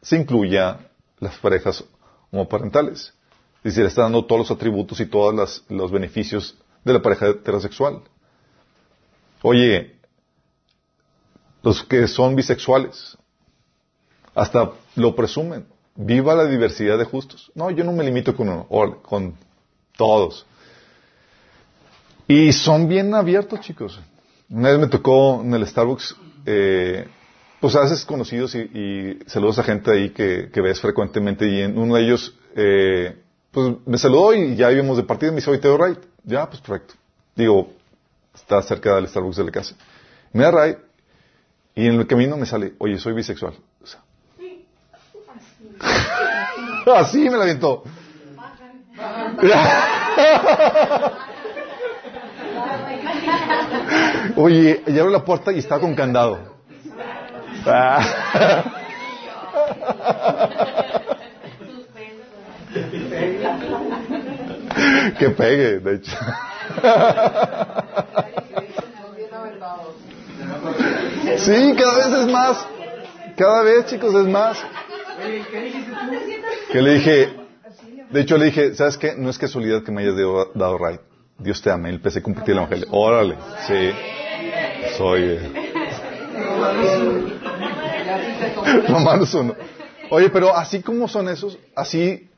[0.02, 0.80] se incluya
[1.20, 1.84] las parejas
[2.32, 3.14] homoparentales.
[3.58, 8.02] Es decir, está dando todos los atributos y todos los beneficios de la pareja heterosexual.
[9.42, 9.96] Oye,
[11.62, 13.18] los que son bisexuales,
[14.34, 15.66] hasta lo presumen.
[15.96, 17.52] Viva la diversidad de justos.
[17.56, 18.68] No, yo no me limito con uno,
[19.02, 19.36] con
[19.98, 20.46] todos.
[22.28, 24.00] Y son bien abiertos, chicos.
[24.50, 27.08] Una vez me tocó en el Starbucks, eh,
[27.60, 32.04] pues haces conocidos y, saludos a gente ahí que, ves frecuentemente y en uno de
[32.04, 33.18] ellos, eh,
[33.52, 36.00] pues me saludó y ya íbamos de partida y me dice, oye, te doy right.
[36.28, 36.94] Ya, pues perfecto.
[37.36, 37.72] Digo,
[38.36, 39.76] está cerca del Starbucks de la casa.
[40.34, 40.78] Me da right
[41.74, 43.54] y en el camino me sale, oye, soy bisexual.
[46.96, 47.30] así.
[47.30, 47.84] me la aventó.
[54.36, 56.58] Oye, y abro la puerta y está con candado.
[65.20, 66.12] que pegue, de hecho.
[71.38, 72.66] sí, cada vez es más.
[73.36, 74.58] Cada vez, chicos, es más.
[76.72, 77.34] Que le dije,
[78.10, 79.16] de hecho le dije, ¿sabes qué?
[79.16, 80.16] No es casualidad que me hayas
[80.56, 81.02] dado right.
[81.38, 81.90] Dios te ama.
[81.90, 82.88] Y empecé a compartir el evangelio.
[82.92, 83.36] Órale,
[83.68, 83.92] sí.
[84.98, 85.24] Soy.
[85.24, 85.74] Eh.
[88.88, 89.56] Romanos uno.
[90.10, 92.30] Oye, pero así como son esos, así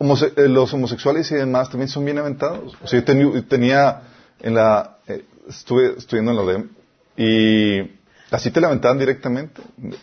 [0.00, 2.76] eh, los homosexuales y demás también son bien aventados.
[2.82, 4.02] O sea, yo tenía
[4.40, 6.68] en la, eh, estuve estudiando en la ODEM
[7.16, 7.90] y
[8.30, 9.62] así te la aventaban directamente.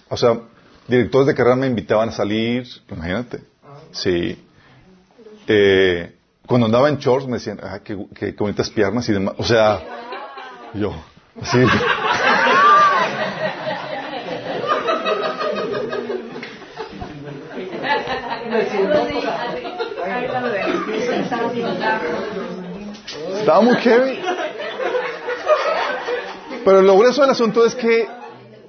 [0.09, 0.39] O sea,
[0.87, 3.41] directores de carrera me invitaban a salir, imagínate.
[3.91, 4.37] Sí.
[5.47, 9.35] Eh, cuando andaba en shorts me decían, ah, qué, qué, bonitas piernas y demás.
[9.37, 9.81] O sea,
[10.73, 10.93] yo,
[11.41, 11.59] así.
[23.41, 24.19] Estaba muy heavy.
[26.63, 28.07] Pero lo grueso del asunto es que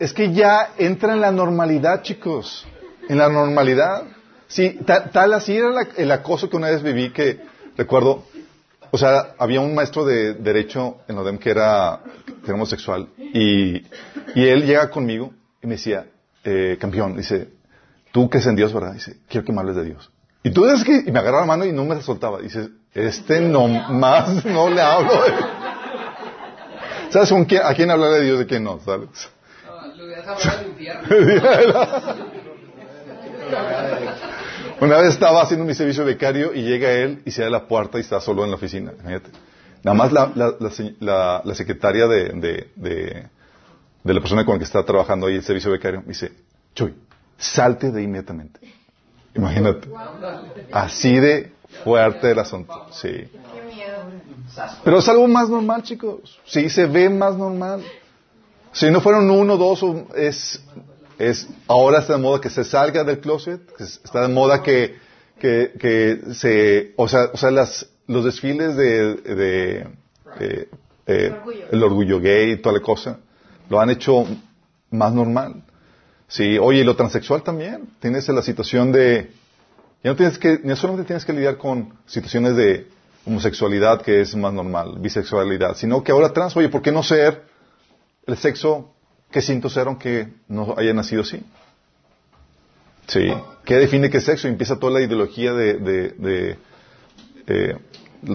[0.01, 2.67] es que ya entra en la normalidad, chicos.
[3.07, 4.05] En la normalidad.
[4.49, 7.41] Sí, tal, así era el acoso que una vez viví que
[7.77, 8.25] recuerdo,
[8.91, 12.01] o sea, había un maestro de derecho en ODEM que era,
[12.45, 13.77] que homosexual y,
[14.35, 15.33] y, él llega conmigo
[15.63, 16.07] y me decía,
[16.45, 17.49] eh, campeón, dice,
[18.11, 18.95] tú que es en Dios, ¿verdad?
[18.95, 20.11] Dice, quiero que me hables de Dios.
[20.43, 22.41] Y tú dices que, y me agarraba la mano y no me soltaba.
[22.41, 25.11] Dice, este no más no le hablo.
[27.11, 28.81] ¿Sabes con quién, a quién hablar de Dios y a quién no?
[28.81, 29.09] ¿Sabes?
[34.81, 37.99] Una vez estaba haciendo mi servicio becario y llega él y se da la puerta
[37.99, 38.93] y está solo en la oficina.
[39.85, 44.85] Nada más la, la, la, secretaria de, de, de, la persona con la que está
[44.85, 46.33] trabajando ahí el servicio becario me dice,
[46.75, 46.95] Chuy,
[47.37, 48.61] salte de inmediatamente.
[49.35, 49.89] Imagínate.
[50.73, 51.53] Así de
[51.85, 52.87] fuerte el asunto.
[52.93, 53.29] Sí.
[54.85, 56.39] Pero es algo más normal, chicos.
[56.45, 57.83] Sí, se ve más normal.
[58.73, 60.63] Si no fueron uno, dos, es
[61.23, 64.97] es ahora está de moda que se salga del closet, está de moda que,
[65.39, 69.87] que, se, o sea, o sea las, los desfiles de, de,
[70.41, 70.69] eh,
[71.71, 72.21] el, orgullo.
[72.21, 73.19] gay y toda la cosa.
[73.69, 74.27] Lo han hecho
[74.91, 75.63] más normal.
[76.29, 77.91] Sí, oye, y lo transexual también.
[78.01, 79.31] Tienes la situación de...
[80.03, 82.88] Ya no tienes que, no solamente tienes que lidiar con situaciones de
[83.25, 87.45] homosexualidad que es más normal, bisexualidad, sino que ahora trans, oye, ¿por qué no ser
[88.27, 88.93] el sexo
[89.31, 91.41] que siento ser aunque no haya nacido así?
[93.07, 93.33] Sí.
[93.65, 94.49] ¿Qué define qué es sexo?
[94.49, 96.59] empieza toda la ideología de, de,
[97.47, 97.77] eh,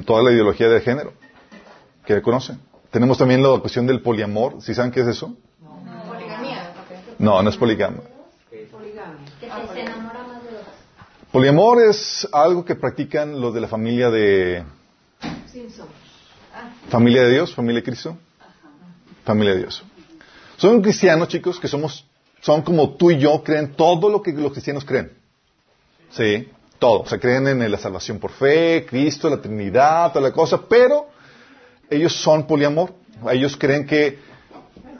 [0.05, 1.13] toda la ideología de género
[2.05, 2.59] que conocen.
[2.91, 4.61] Tenemos también la cuestión del poliamor.
[4.61, 5.35] ¿Sí saben qué es eso?
[6.07, 6.71] Poligamia.
[7.19, 8.03] No, no es poligamia.
[11.37, 14.63] Poliamor es algo que practican los de la familia de
[16.89, 18.17] familia de Dios, familia de Cristo,
[19.23, 19.83] familia de Dios.
[20.57, 22.07] Son cristianos, chicos, que somos
[22.41, 25.13] son como tú y yo, creen todo lo que los cristianos creen.
[26.09, 27.01] Sí, todo.
[27.01, 31.07] O sea, creen en la salvación por fe, Cristo, la Trinidad, toda la cosa, pero
[31.87, 32.95] ellos son poliamor.
[33.29, 34.17] Ellos creen que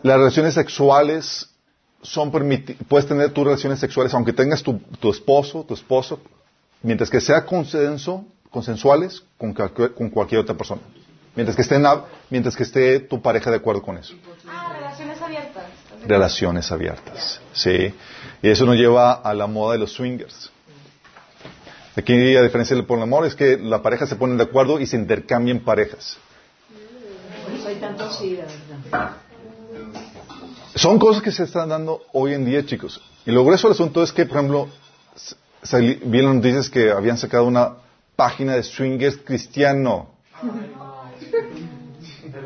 [0.04, 1.50] las relaciones sexuales
[2.02, 2.32] son
[2.88, 4.80] puedes tener tus relaciones sexuales aunque tengas tu,
[5.10, 6.20] esposo, tu esposo,
[6.82, 10.82] mientras que sea consenso, consensuales con, con cualquier otra persona.
[11.36, 11.86] Mientras que, estén,
[12.32, 14.16] mientras que esté tu pareja de acuerdo con eso.
[14.48, 15.64] Ah, relaciones abiertas.
[16.08, 17.94] Relaciones abiertas, sí.
[18.42, 20.52] Y eso nos lleva a la moda de los swingers.
[21.96, 24.96] Aquí, a diferencia del poliamor, es que la pareja se pone de acuerdo y se
[24.96, 26.18] intercambian parejas.
[30.78, 33.02] Son cosas que se están dando hoy en día, chicos.
[33.26, 34.70] Y lo grueso del asunto es que, por ejemplo,
[36.06, 37.78] vieron noticias que habían sacado una
[38.16, 40.10] página de swingers cristiano.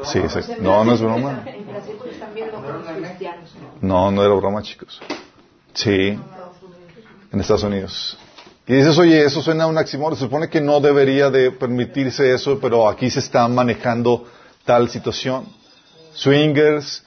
[0.05, 0.21] Sí,
[0.61, 1.43] no, no es broma.
[3.81, 5.01] No, no era broma, chicos.
[5.73, 6.17] Sí,
[7.31, 8.17] en Estados Unidos.
[8.65, 10.17] Y dices, oye, eso suena a un oxímoron.
[10.17, 14.25] Se supone que no debería de permitirse eso, pero aquí se está manejando
[14.63, 15.45] tal situación.
[16.13, 17.03] Swingers.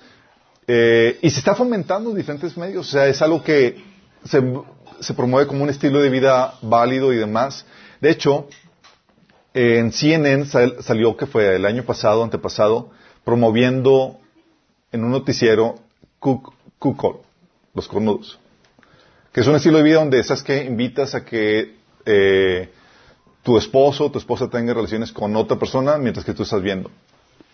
[0.67, 2.89] Eh, y se está fomentando en diferentes medios.
[2.89, 3.83] O sea, es algo que
[4.25, 4.43] se,
[5.01, 7.67] se promueve como un estilo de vida válido y demás.
[8.01, 8.49] De hecho,
[9.53, 12.91] en CNN salió que fue el año pasado, antepasado,
[13.25, 14.19] promoviendo
[14.91, 15.77] en un noticiero
[16.19, 17.21] Kukol,
[17.75, 18.39] los cornudos.
[19.33, 22.71] Que es un estilo de vida donde, ¿sabes que Invitas a que eh,
[23.43, 26.91] tu esposo o tu esposa tenga relaciones con otra persona mientras que tú estás viendo.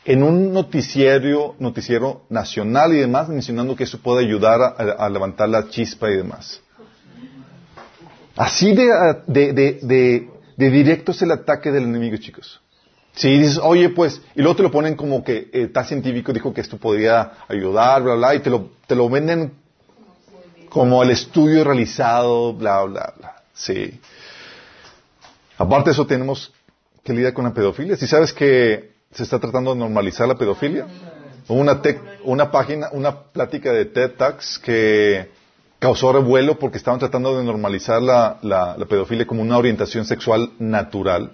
[0.04, 5.68] En un noticiero, noticiero nacional y demás, mencionando que eso puede ayudar a, levantar la
[5.68, 6.60] chispa y demás.
[8.36, 12.60] Así de de directo es el ataque del enemigo, chicos.
[13.14, 16.52] Si dices, oye, pues, y luego te lo ponen como que eh, tal científico dijo
[16.52, 19.54] que esto podría ayudar, bla, bla, y te lo, te lo venden
[20.68, 23.36] como el estudio realizado, bla, bla, bla.
[23.54, 23.98] Sí.
[25.56, 26.52] Aparte de eso, tenemos
[27.02, 27.96] que lidiar con la pedofilia.
[27.96, 30.86] Si sabes que se está tratando de normalizar la pedofilia,
[31.48, 31.80] una,
[32.24, 35.30] una página, una plática de TED Talks que
[35.80, 41.32] causó revuelo porque estaban tratando de normalizar la, la, pedofilia como una orientación sexual natural.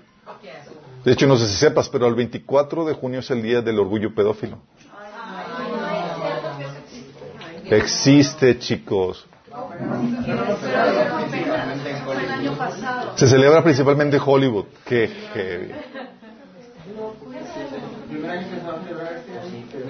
[1.05, 3.79] De hecho, no sé si sepas, pero el 24 de junio es el día del
[3.79, 4.59] orgullo pedófilo.
[7.67, 9.27] Existe, chicos.
[13.17, 14.65] Se celebra principalmente en Hollywood.
[14.85, 15.73] Qué heavy.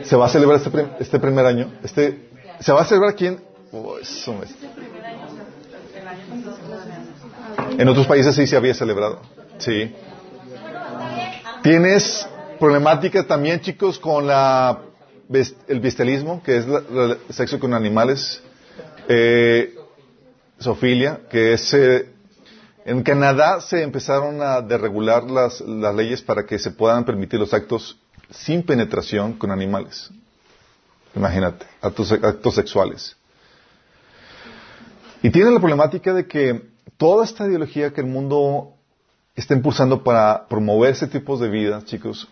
[0.07, 1.73] Se va a celebrar este, este primer año.
[1.83, 2.29] Este,
[2.61, 3.41] se va a celebrar aquí en
[3.73, 3.99] Oh,
[7.79, 9.21] en otros países sí se había celebrado.
[9.59, 9.95] Sí.
[11.63, 12.27] Tienes
[12.59, 14.81] problemática también, chicos, con la,
[15.69, 18.43] el bestialismo, que es el sexo con animales.
[19.09, 19.75] Eh,
[20.59, 21.75] sofilia, que es...
[21.75, 22.09] Eh,
[22.85, 27.53] en Canadá se empezaron a deregular las, las leyes para que se puedan permitir los
[27.53, 27.99] actos
[28.31, 30.11] sin penetración con animales.
[31.15, 33.17] Imagínate, actos, actos sexuales.
[35.23, 38.75] Y tiene la problemática de que toda esta ideología que el mundo
[39.35, 42.29] está impulsando para promover ese tipo de vida, chicos,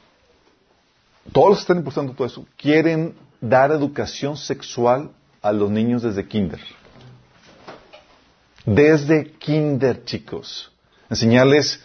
[1.32, 5.10] todos están impulsando todo eso, quieren dar educación sexual
[5.42, 6.60] a los niños desde kinder.
[8.64, 10.72] Desde kinder, chicos.
[11.10, 11.82] Enseñarles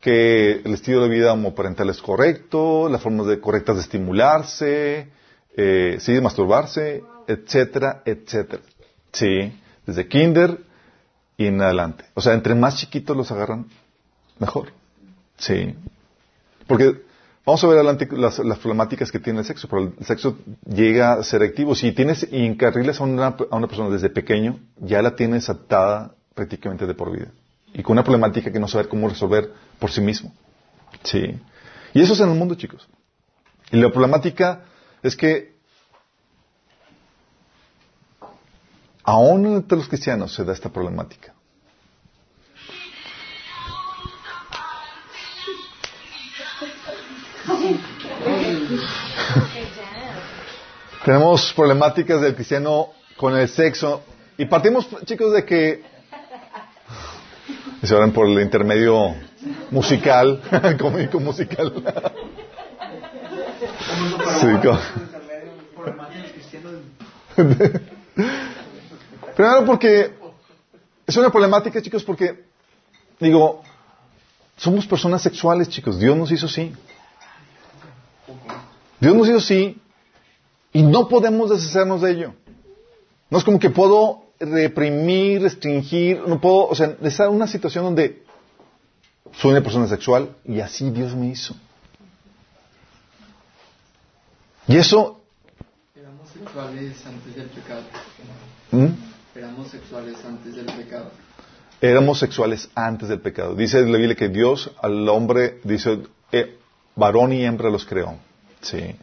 [0.00, 5.08] que el estilo de vida homoparental es correcto, las formas de, correctas de estimularse,
[5.56, 8.62] eh, sí, de masturbarse, etcétera, etcétera.
[9.12, 9.52] Sí
[9.90, 10.58] desde kinder
[11.36, 12.04] y en adelante.
[12.14, 13.66] O sea, entre más chiquitos los agarran,
[14.38, 14.72] mejor.
[15.36, 15.74] Sí.
[16.66, 17.02] Porque
[17.44, 21.22] vamos a ver adelante las, problemáticas que tiene el sexo, pero el sexo llega a
[21.24, 21.74] ser activo.
[21.74, 26.14] Si tienes y encarriles a una, a una persona desde pequeño, ya la tienes atada
[26.34, 27.28] prácticamente de por vida.
[27.72, 30.32] Y con una problemática que no saber cómo resolver por sí mismo.
[31.04, 31.38] Sí.
[31.94, 32.88] Y eso es en el mundo, chicos.
[33.70, 34.64] Y la problemática
[35.02, 35.56] es que
[39.04, 41.32] aún entre los cristianos se da esta problemática.
[51.04, 54.02] Tenemos problemáticas del cristiano con el sexo
[54.36, 55.84] y partimos, chicos, de que
[57.82, 59.14] se van por el intermedio
[59.70, 60.42] musical,
[60.80, 61.72] cómico musical.
[64.40, 64.46] sí,
[69.36, 70.12] Primero porque
[71.06, 72.44] es una problemática, chicos, porque
[73.18, 73.62] digo,
[74.56, 75.98] somos personas sexuales, chicos.
[75.98, 76.72] Dios nos hizo así.
[79.00, 79.80] Dios nos hizo así
[80.72, 82.34] y no podemos deshacernos de ello.
[83.30, 88.22] No es como que puedo reprimir, restringir, no puedo, o sea, en una situación donde
[89.32, 91.54] soy una persona sexual y así Dios me hizo.
[94.66, 95.20] Y eso...
[95.94, 97.82] Éramos sexuales antes del pecado.
[98.70, 98.86] ¿Mm?
[99.36, 101.10] Éramos sexuales antes del pecado.
[101.80, 103.54] Éramos sexuales antes del pecado.
[103.54, 106.58] Dice la Biblia que Dios al hombre, dice, eh,
[106.94, 108.16] varón y hembra los creó.
[108.60, 108.94] Sí.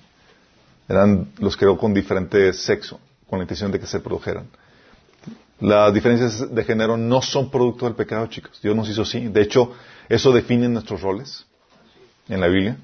[0.88, 4.48] Eran, los creó con diferente sexo, con la intención de que se produjeran.
[5.60, 8.60] Las diferencias de género no son producto del pecado, chicos.
[8.62, 9.28] Dios nos hizo así.
[9.28, 9.74] De hecho,
[10.08, 11.46] eso define nuestros roles
[12.30, 12.78] en la Biblia.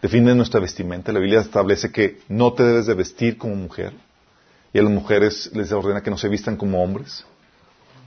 [0.00, 1.12] Define nuestra vestimenta.
[1.12, 3.92] La Biblia establece que no te debes de vestir como mujer.
[4.72, 7.24] Y a las mujeres les ordena que no se vistan como hombres.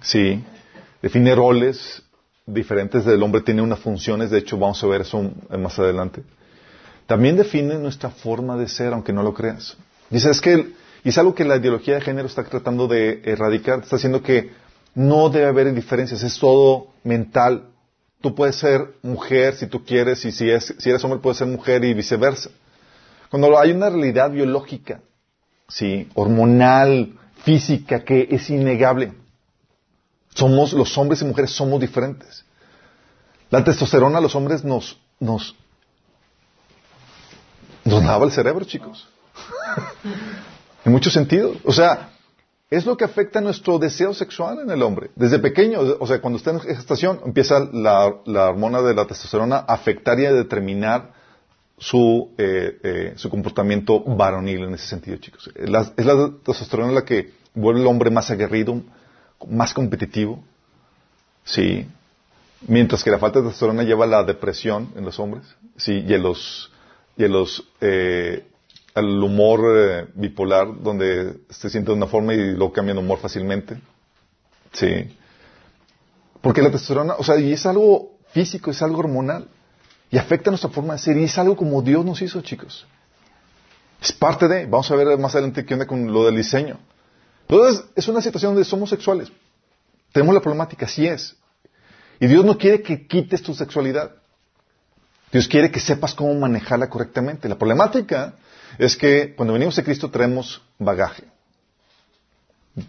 [0.02, 0.44] Sí.
[1.02, 2.02] Define roles
[2.48, 3.42] diferentes del hombre.
[3.42, 4.32] Tiene unas funciones.
[4.32, 6.24] De hecho, vamos a ver eso más adelante.
[7.06, 9.78] También define nuestra forma de ser, aunque no lo creas.
[10.10, 13.80] Dice, es que, y es algo que la ideología de género está tratando de erradicar,
[13.80, 14.52] está haciendo que
[14.96, 17.70] no debe haber diferencias, es todo mental.
[18.22, 21.84] Tú puedes ser mujer si tú quieres, y si, si eres hombre puedes ser mujer
[21.84, 22.52] y viceversa.
[23.30, 25.02] Cuando hay una realidad biológica,
[25.68, 29.13] sí, hormonal, física, que es innegable.
[30.34, 32.46] Somos, los hombres y mujeres somos diferentes.
[33.50, 35.56] La testosterona a los hombres nos, nos
[37.86, 39.08] nos lava el cerebro, chicos.
[40.86, 41.58] en muchos sentidos.
[41.63, 42.10] O sea,
[42.69, 45.12] es lo que afecta nuestro deseo sexual en el hombre.
[45.15, 48.08] Desde pequeño, o sea, cuando está en gestación, empieza la,
[48.50, 51.13] hormona de la testosterona a afectar y a determinar
[51.78, 55.50] su, eh, eh, su comportamiento varonil en ese sentido, chicos.
[55.56, 58.82] es la testosterona la que vuelve al hombre más aguerrido,
[59.48, 60.43] más competitivo.
[61.43, 61.88] Sí.
[62.65, 65.43] Mientras que la falta de testosterona lleva a la depresión en los hombres.
[65.76, 66.72] Sí, y en los
[67.15, 68.48] y a los, eh,
[68.96, 73.20] al humor eh, bipolar, donde se siente de una forma y luego cambia de humor
[73.20, 73.80] fácilmente.
[74.72, 75.18] Sí.
[76.42, 79.48] Porque la testosterona, o sea, y es algo físico, es algo hormonal.
[80.12, 81.18] Y afecta nuestra forma de ser.
[81.18, 82.86] Y es algo como Dios nos hizo, chicos.
[84.00, 86.78] Es parte de, vamos a ver más adelante qué onda con lo del diseño.
[87.48, 89.32] Entonces, es una situación donde somos sexuales.
[90.12, 91.36] Tenemos la problemática, así es.
[92.20, 94.12] Y Dios no quiere que quites tu sexualidad.
[95.32, 97.50] Dios quiere que sepas cómo manejarla correctamente.
[97.50, 98.36] La problemática
[98.78, 101.24] es que cuando venimos a Cristo traemos bagaje.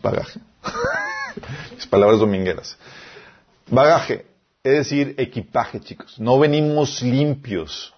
[0.03, 0.41] Bagaje.
[1.75, 2.77] Mis palabras domingueras.
[3.69, 4.27] Bagaje,
[4.63, 6.19] es decir, equipaje, chicos.
[6.19, 7.93] No venimos limpios.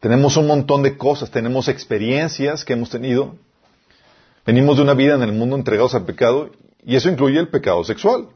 [0.00, 3.36] Tenemos un montón de cosas, tenemos experiencias que hemos tenido.
[4.44, 6.50] Venimos de una vida en el mundo entregados al pecado
[6.84, 8.28] y eso incluye el pecado sexual.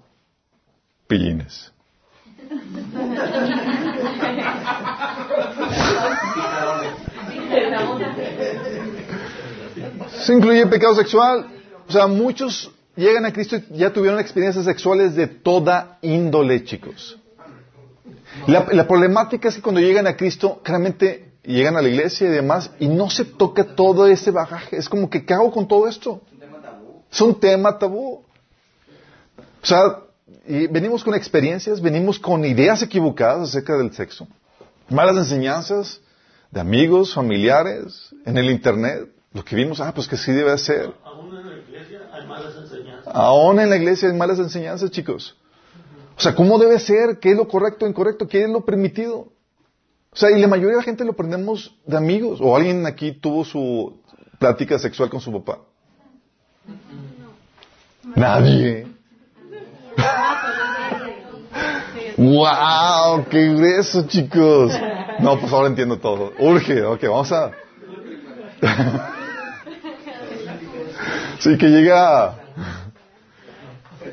[1.09, 1.73] Pillines.
[10.27, 11.47] Se incluye pecado sexual.
[11.89, 17.17] O sea, muchos llegan a Cristo y ya tuvieron experiencias sexuales de toda índole, chicos.
[18.49, 22.73] La, problemática es que cuando llegan a Cristo, claramente llegan a la iglesia y demás,
[22.81, 24.77] y no se toca todo ese bagaje.
[24.77, 26.21] Es como que, ¿qué hago con todo esto?
[27.11, 28.25] Es un tema tabú.
[29.63, 30.01] O sea,
[30.45, 34.27] venimos con experiencias, venimos con ideas equivocadas acerca del sexo,
[34.89, 36.01] malas enseñanzas
[36.51, 39.16] de amigos, familiares, en el Internet.
[39.37, 40.95] Lo que vimos, ah, pues que sí debe ser.
[41.05, 43.15] Aún en la iglesia hay malas enseñanzas.
[43.15, 45.37] Aún en la iglesia hay malas enseñanzas, chicos.
[46.17, 47.19] O sea, ¿cómo debe ser?
[47.19, 48.27] ¿Qué es lo correcto o incorrecto?
[48.27, 49.29] ¿Qué es lo permitido?
[50.11, 52.39] O sea, y la mayoría de la gente lo aprendemos de amigos.
[52.41, 54.01] ¿O alguien aquí tuvo su
[54.39, 55.61] plática sexual con su papá?
[58.15, 58.87] Nadie.
[62.17, 63.27] ¡Wow!
[63.29, 64.73] ¡Qué grueso, chicos!
[65.21, 66.33] No, pues ahora entiendo todo.
[66.39, 67.53] Urge, ok, vamos a.
[71.39, 72.35] Sí, que llega,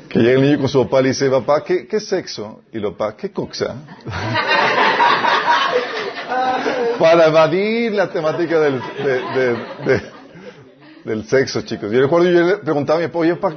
[0.08, 2.62] que llega el niño con su papá y le dice, papá, ¿qué, qué sexo?
[2.72, 3.76] Y el papá, ¿qué coxa?
[6.98, 9.56] para evadir la temática del, de- de-
[9.86, 10.02] de-
[11.04, 11.90] del sexo, chicos.
[11.92, 13.52] Yo recuerdo, yo le preguntaba a mi papá, oye, pa,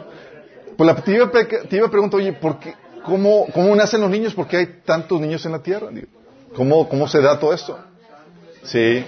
[0.76, 3.76] pues la te iba, a pe- te iba a preguntar, oye, ¿por qué, cómo, ¿cómo
[3.76, 4.34] nacen los niños?
[4.34, 5.88] ¿Por qué hay tantos niños en la tierra?
[5.92, 6.08] Digo,
[6.56, 7.78] ¿cómo, ¿Cómo se da todo esto?
[8.64, 9.06] Sí.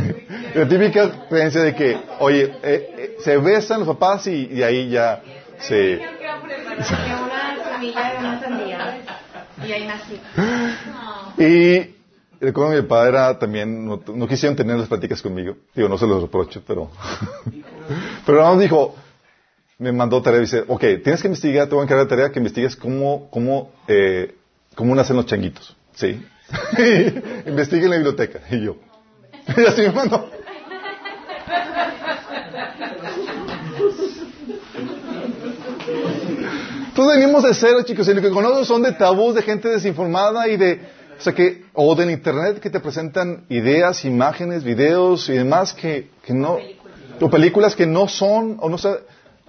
[0.54, 4.90] la típica creencia de que, oye, eh, eh, se besan los papás y, y ahí
[4.90, 5.22] ya
[8.40, 9.02] sandía.
[9.66, 10.20] Y ahí nací.
[11.38, 15.56] Y recuerdo que mi padre era también, no, no quisieron tener las pláticas conmigo.
[15.74, 16.90] Digo, no se los reprocho, pero...
[18.26, 18.94] pero más dijo,
[19.78, 22.32] me mandó tarea y dice, ok, tienes que investigar, te voy a encargar de tarea
[22.32, 24.34] que investigues cómo, cómo, eh,
[24.74, 25.76] cómo nacen los changuitos.
[25.94, 26.24] ¿Sí?
[27.46, 28.40] Investigue en la biblioteca.
[28.50, 28.76] Y yo.
[29.56, 30.30] Y así me mandó.
[36.88, 40.46] Entonces venimos de cero, chicos, y lo que conozco son de tabús, de gente desinformada
[40.46, 40.80] y de,
[41.18, 46.10] o sea que, o del internet que te presentan ideas, imágenes, videos y demás que,
[46.22, 46.58] que no,
[47.18, 48.90] o películas que no son o no se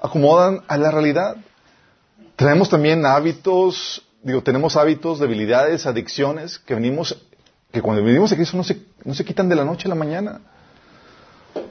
[0.02, 1.36] acomodan a la realidad.
[2.38, 7.18] Tenemos también hábitos, digo, tenemos hábitos, debilidades, adicciones que venimos,
[7.72, 9.96] que cuando venimos a Cristo no se, no se quitan de la noche a la
[9.96, 10.42] mañana.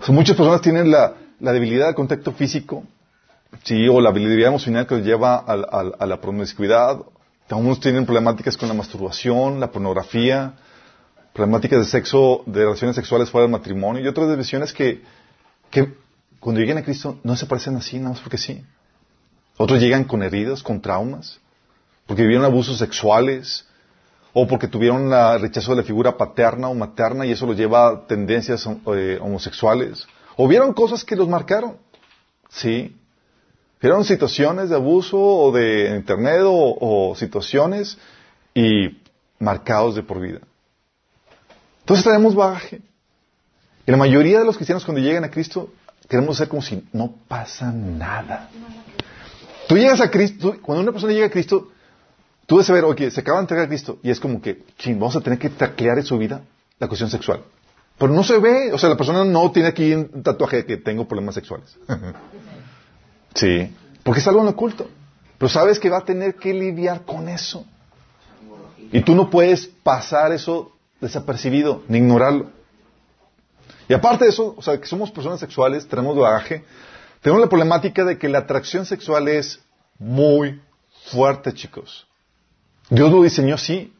[0.09, 2.85] Muchas personas tienen la, la debilidad del contacto físico,
[3.65, 5.67] Sí, o la habilidad emocional que lleva al-
[5.99, 6.99] a, la promiscuidad.
[7.51, 10.55] Algunos tienen problemáticas con la masturbación, la pornografía,
[11.35, 15.03] problemáticas de sexo, de relaciones sexuales fuera del matrimonio y otras divisiones que,
[15.71, 15.93] que
[16.41, 18.65] cuando lleguen a Cristo no se parecen así, nada más porque sí.
[19.59, 21.39] Otros llegan con heridas, con traumas,
[22.07, 23.67] porque vivieron abusos sexuales
[24.33, 27.89] o porque tuvieron el rechazo de la figura paterna o materna y eso los lleva
[27.89, 30.07] a tendencias eh, homosexuales.
[30.37, 31.77] O vieron cosas que los marcaron.
[32.49, 32.97] Sí.
[33.81, 37.99] Vieron situaciones de abuso o de internet o, situaciones
[38.55, 39.03] y
[39.39, 40.41] marcados de por vida.
[41.81, 42.81] Entonces traemos bagaje.
[43.87, 45.73] Y la mayoría de los cristianos cuando llegan a Cristo
[46.09, 48.49] queremos ser como si no pasa nada.
[49.69, 51.73] Tú llegas a Cristo, cuando una persona llega a Cristo,
[52.47, 54.99] tú debes saber, oye, se acaba de entregar a Cristo y es como que, ching,
[54.99, 56.43] vamos a tener que taclear en su vida
[56.79, 57.43] la cuestión sexual.
[57.99, 60.77] Pero no se ve, o sea, la persona no tiene aquí un tatuaje de que
[60.77, 61.77] tengo problemas sexuales.
[63.35, 64.91] Sí, porque es algo en oculto.
[65.39, 67.65] Pero sabes que va a tener que lidiar con eso.
[68.93, 72.51] Y tú no puedes pasar eso desapercibido, ni ignorarlo.
[73.89, 76.65] Y aparte de eso, o sea, que somos personas sexuales, tenemos bagaje,
[77.23, 79.61] tenemos la problemática de que la atracción sexual es
[79.99, 80.61] muy
[81.11, 82.07] fuerte, chicos.
[82.93, 83.91] Dios lo diseñó así.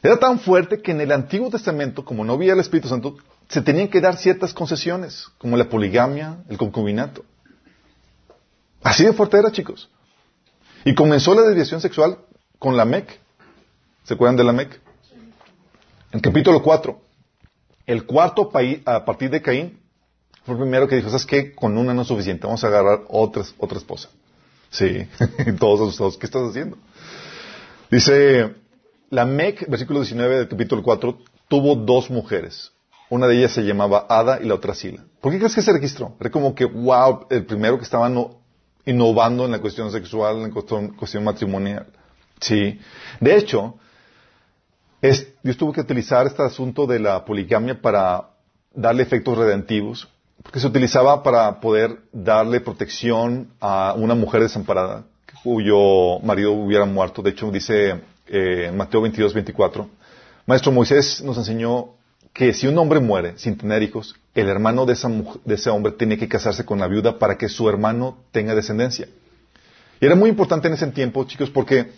[0.00, 3.16] Era tan fuerte que en el Antiguo Testamento, como no había el Espíritu Santo,
[3.48, 7.24] se tenían que dar ciertas concesiones, como la poligamia, el concubinato.
[8.84, 9.90] Así de fuerte era, chicos.
[10.84, 12.18] Y comenzó la desviación sexual
[12.60, 13.18] con la MEC.
[14.04, 14.80] ¿Se acuerdan de la MEC?
[16.12, 17.00] En capítulo 4.
[17.86, 19.80] El cuarto país, a partir de Caín,
[20.44, 21.52] fue el primero que dijo, ¿sabes qué?
[21.52, 24.08] Con una no es suficiente, vamos a agarrar otra, otra esposa.
[24.70, 25.08] Sí,
[25.58, 26.78] todos asustados, ¿qué estás haciendo?
[27.94, 28.52] Dice,
[29.10, 31.16] la MEC, versículo 19 del capítulo 4,
[31.46, 32.72] tuvo dos mujeres.
[33.08, 35.04] Una de ellas se llamaba Ada y la otra Sila.
[35.20, 36.16] ¿Por qué crees que se registró?
[36.18, 38.40] Era como que, wow, el primero que estaba no-
[38.84, 41.86] innovando en la cuestión sexual, en la cuestión, matrimonial.
[42.40, 42.80] Sí.
[43.20, 43.76] De hecho,
[45.44, 48.30] Dios tuvo que utilizar este asunto de la poligamia para
[48.74, 50.08] darle efectos redentivos,
[50.42, 55.04] porque se utilizaba para poder darle protección a una mujer desamparada
[55.44, 57.22] cuyo marido hubiera muerto.
[57.22, 59.88] De hecho, dice eh, Mateo 22, 24,
[60.46, 61.90] Maestro Moisés nos enseñó
[62.32, 65.70] que si un hombre muere sin tener hijos, el hermano de, esa muj- de ese
[65.70, 69.06] hombre tiene que casarse con la viuda para que su hermano tenga descendencia.
[70.00, 71.92] Y era muy importante en ese tiempo, chicos, porque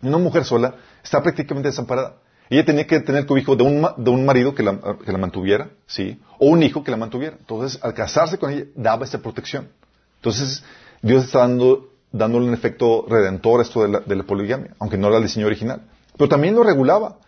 [0.00, 2.16] una mujer sola está prácticamente desamparada.
[2.48, 5.70] Ella tenía que tener cobijo de un, de un marido que la, que la mantuviera,
[5.86, 6.20] ¿sí?
[6.38, 7.36] O un hijo que la mantuviera.
[7.38, 9.68] Entonces, al casarse con ella, daba esa protección.
[10.16, 10.62] Entonces,
[11.02, 14.96] Dios está dando, dándole un efecto redentor a esto de la, de la poligamia, aunque
[14.96, 15.82] no era el diseño original.
[16.16, 17.18] Pero también lo regulaba.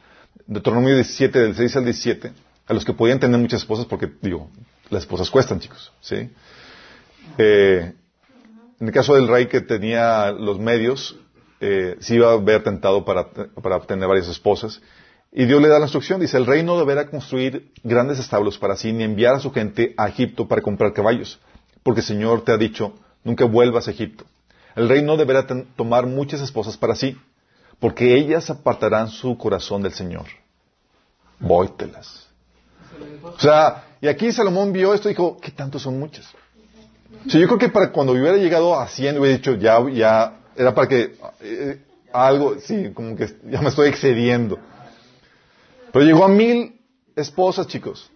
[0.46, 2.32] Deuteronomio 17, del 6 al 17,
[2.68, 4.48] a los que podían tener muchas esposas, porque, digo,
[4.90, 6.30] las esposas cuestan, chicos, ¿sí?
[7.36, 7.92] Eh,
[8.78, 11.18] en el caso del rey que tenía los medios,
[11.60, 14.80] eh, sí iba a haber tentado para, para obtener varias esposas.
[15.32, 18.76] Y Dios le da la instrucción, dice, el rey no deberá construir grandes establos para
[18.76, 21.40] sí, ni enviar a su gente a Egipto para comprar caballos,
[21.82, 24.24] porque el Señor te ha dicho, nunca vuelvas a Egipto.
[24.76, 27.16] El rey no deberá tomar muchas esposas para sí,
[27.80, 30.26] porque ellas apartarán su corazón del Señor.
[31.40, 32.28] Vóytelas.
[33.22, 36.26] O sea, y aquí Salomón vio esto y dijo, ¿qué tanto son muchas?
[37.26, 40.40] O sea, yo creo que para cuando hubiera llegado a 100 hubiera dicho, ya, ya,
[40.54, 44.58] era para que eh, algo, sí, como que ya me estoy excediendo.
[45.92, 46.78] Pero llegó a mil
[47.14, 48.10] esposas, chicos.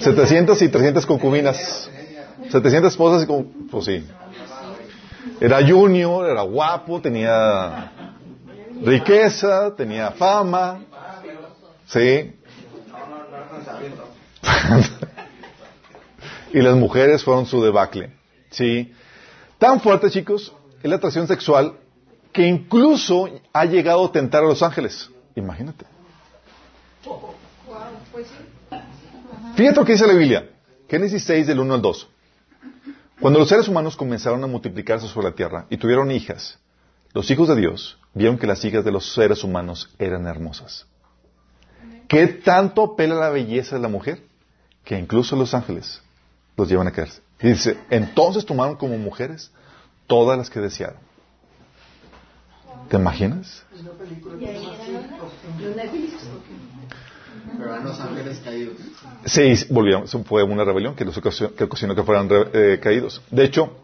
[0.00, 1.88] 700 y 300 concubinas.
[2.50, 4.04] 700 esposas y como, pues sí.
[5.40, 7.92] Era junior, era guapo, tenía
[8.82, 10.80] riqueza, tenía fama.
[11.86, 12.34] Sí.
[16.52, 18.12] y las mujeres fueron su debacle.
[18.50, 18.92] Sí.
[19.58, 21.74] Tan fuerte, chicos, es la atracción sexual
[22.32, 25.10] que incluso ha llegado a tentar a los ángeles.
[25.34, 25.84] Imagínate.
[29.56, 30.48] Fíjate lo que dice la Biblia.
[30.88, 32.08] Génesis 6 del 1 al 2.
[33.20, 36.58] Cuando los seres humanos comenzaron a multiplicarse sobre la tierra y tuvieron hijas,
[37.12, 40.86] los hijos de Dios vieron que las hijas de los seres humanos eran hermosas.
[42.08, 44.22] ¿Qué tanto apela la belleza de la mujer?
[44.84, 46.00] Que incluso los ángeles
[46.56, 47.20] los llevan a caerse.
[47.42, 49.50] Y dice, entonces tomaron como mujeres
[50.06, 50.98] todas las que desearon.
[52.88, 53.64] ¿Te imaginas?
[57.58, 58.74] Pero los ángeles caídos.
[59.24, 60.06] Sí, volvieron.
[60.24, 63.22] Fue una rebelión que los ocasionó que, ocasionó que fueran eh, caídos.
[63.30, 63.76] De hecho,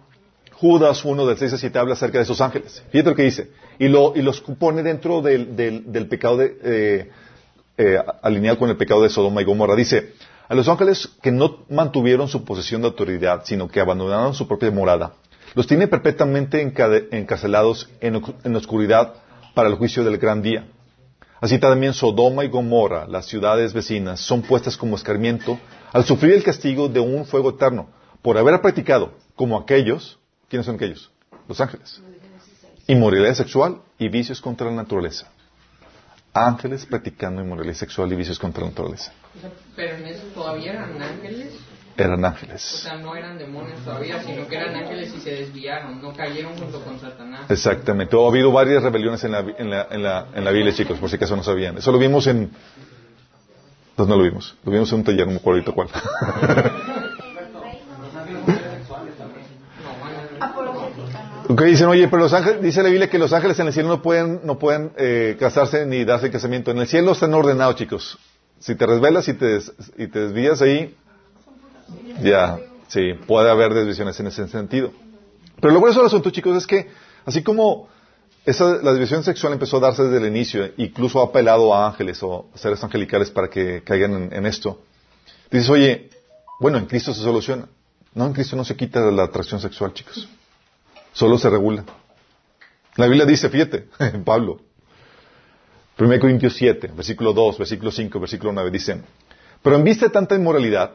[0.53, 2.83] Judas 1 del 6 al 7 habla acerca de esos ángeles.
[2.91, 3.51] Fíjate lo que dice.
[3.79, 7.11] Y, lo, y los pone dentro del, del, pecado de, eh,
[7.77, 9.77] eh, alineado con el pecado de Sodoma y Gomorra.
[9.77, 10.15] Dice,
[10.49, 14.71] a los ángeles que no mantuvieron su posesión de autoridad, sino que abandonaron su propia
[14.71, 15.15] morada,
[15.55, 19.15] los tiene perpetuamente encarcelados en, en oscuridad
[19.55, 20.67] para el juicio del gran día.
[21.47, 25.61] Así también Sodoma y Gomorra, las ciudades vecinas, son puestas como escarmiento
[25.93, 27.89] al sufrir el castigo de un fuego eterno
[28.21, 30.19] por haber practicado, como aquellos,
[30.49, 31.09] ¿quiénes son aquellos?
[31.47, 32.03] Los ángeles.
[32.89, 35.29] Inmoralidad sexual y vicios contra la naturaleza.
[36.35, 39.13] Ángeles practicando inmoralidad sexual y vicios contra la naturaleza.
[39.77, 41.53] Pero en eso todavía eran ángeles.
[41.99, 42.61] Eran O ángeles.
[42.63, 46.81] sea, no eran demonios todavía, sino que eran ángeles y se desviaron, no cayeron junto
[46.83, 47.51] con Satanás.
[47.51, 48.15] Exactamente.
[48.17, 51.09] Ha habido varias rebeliones en la, en la, en la, en la Biblia, chicos, por
[51.09, 51.79] si acaso no sabían.
[51.79, 52.51] Eso lo vimos en...
[53.97, 54.55] ¿Dónde lo vimos?
[54.65, 55.89] Lo vimos en un taller, no me acuerdo ahorita cuál.
[61.49, 63.89] Ok, dicen, oye, pero los ángeles, dice la Biblia que los ángeles en el cielo
[63.89, 66.73] no pueden, no pueden eh, casarse ni darse casamiento.
[66.73, 68.19] En el cielo están ordenados, chicos.
[68.59, 70.97] Si te resbelas y te, des- y te desvías ahí,
[72.23, 72.59] ya,
[72.89, 74.93] sí, puede haber desviaciones en ese sentido.
[75.61, 76.91] Pero lo grueso del asunto, chicos, es que
[77.25, 77.89] así como
[78.45, 82.23] esa, la desviación sexual empezó a darse desde el inicio, incluso ha apelado a ángeles
[82.23, 84.83] o seres angelicales para que caigan en, en esto,
[85.51, 86.11] dices, oye,
[86.61, 87.69] bueno, en Cristo se soluciona.
[88.15, 90.29] No, en Cristo no se quita la atracción sexual, chicos.
[91.13, 91.85] Solo se regula.
[92.97, 93.89] La Biblia dice, fíjate,
[94.25, 94.61] Pablo,
[95.99, 99.03] 1 Corintios 7, versículo 2, versículo 5, versículo 9, dice,
[99.63, 100.93] pero en vista de tanta inmoralidad,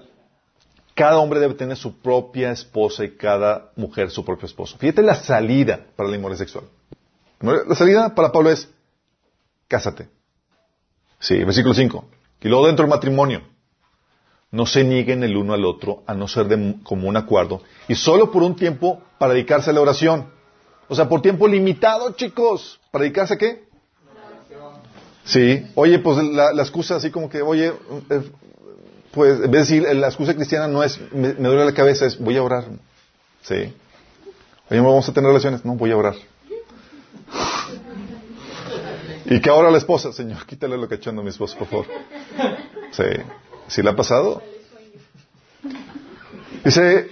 [0.96, 4.78] cada hombre debe tener su propia esposa y cada mujer su propio esposo.
[4.78, 6.66] Fíjate la salida para la inmoralidad sexual.
[7.40, 8.70] La salida para Pablo es,
[9.68, 10.10] cásate.
[11.20, 12.06] Sí, versículo 5.
[12.42, 13.42] Y luego dentro del matrimonio,
[14.52, 18.32] no se nieguen el uno al otro a no ser de común acuerdo y solo
[18.32, 20.30] por un tiempo para dedicarse a la oración.
[20.90, 22.80] O sea, por tiempo limitado, chicos.
[22.92, 23.64] ¿Para dedicarse a qué?
[25.24, 25.66] Sí.
[25.76, 27.72] Oye, pues la, la excusa así como que, oye,
[28.10, 28.32] eh,
[29.14, 32.18] pues en vez de decir, la excusa cristiana no es, me, duele la cabeza, es
[32.20, 32.66] voy a orar.
[33.42, 33.74] Sí.
[34.70, 35.66] Oye, vamos a tener relaciones.
[35.66, 36.16] No, voy a orar.
[39.26, 40.12] ¿Y qué ahora la esposa?
[40.12, 41.86] Señor, quítale lo cachondo a mi esposo, por favor.
[42.92, 43.04] Sí.
[43.68, 44.42] ¿Sí le ha pasado?
[46.66, 47.10] Dice,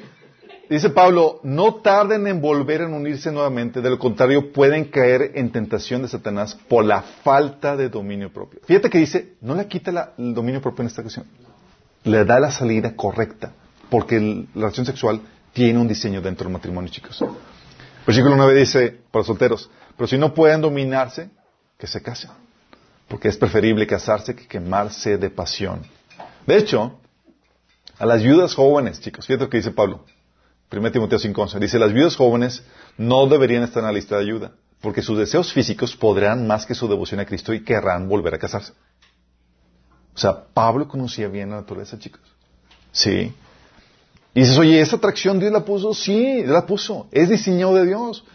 [0.69, 5.51] dice Pablo, no tarden en volver a unirse nuevamente, de lo contrario pueden caer en
[5.51, 8.59] tentación de Satanás por la falta de dominio propio.
[8.65, 11.25] Fíjate que dice, no le quita la- el dominio propio en esta ocasión,
[12.03, 13.51] le da la salida correcta,
[13.89, 15.21] porque la relación sexual
[15.53, 17.23] tiene un diseño dentro del matrimonio, chicos.
[18.05, 21.29] Versículo 9 dice, para solteros, pero si no pueden dominarse,
[21.77, 22.31] que se casen,
[23.07, 25.81] porque es preferible casarse que quemarse de pasión.
[26.45, 26.99] De hecho,
[27.97, 30.05] a las viudas jóvenes, chicos, fíjate lo que dice Pablo.
[30.71, 31.59] 1 Timoteo 5.11.
[31.59, 32.63] Dice, las viudas jóvenes
[32.97, 36.75] no deberían estar en la lista de ayuda, porque sus deseos físicos podrán más que
[36.75, 38.73] su devoción a Cristo y querrán volver a casarse.
[40.19, 42.19] O sea, Pablo conocía bien la naturaleza, chicos.
[42.91, 43.33] Sí.
[44.33, 45.93] Y dices, oye, ¿esa atracción Dios la puso?
[45.93, 47.07] Sí, Dios la puso.
[47.09, 48.25] Es diseñado de Dios.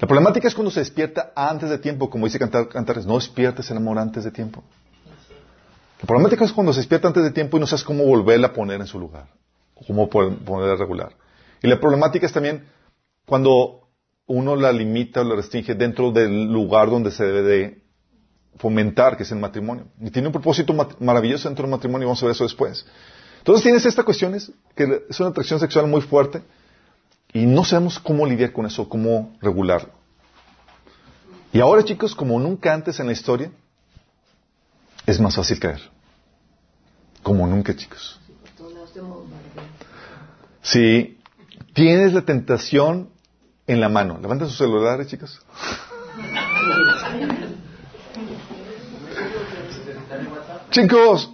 [0.00, 3.70] La problemática es cuando se despierta antes de tiempo, como dice Cantar- Cantares, no despiertes
[3.70, 4.64] el amor antes de tiempo.
[6.00, 8.52] La problemática es cuando se despierta antes de tiempo y no sabes cómo volverla a
[8.54, 9.26] poner en su lugar,
[9.74, 11.10] o cómo pon- ponerla regular.
[11.62, 12.64] Y la problemática es también
[13.26, 13.88] cuando
[14.26, 17.83] uno la limita o la restringe dentro del lugar donde se debe de
[18.58, 19.86] fomentar, que es el matrimonio.
[20.00, 22.86] Y tiene un propósito maravilloso dentro del matrimonio, vamos a ver eso después.
[23.38, 26.42] Entonces tienes esta cuestión, es que es una atracción sexual muy fuerte
[27.32, 29.90] y no sabemos cómo lidiar con eso, cómo regularlo.
[31.52, 33.50] Y ahora, chicos, como nunca antes en la historia,
[35.06, 35.80] es más fácil caer.
[37.22, 38.20] Como nunca, chicos.
[40.62, 41.18] Si
[41.74, 43.10] tienes la tentación
[43.66, 45.40] en la mano, levanta sus celulares, chicos.
[50.74, 51.30] Chicos,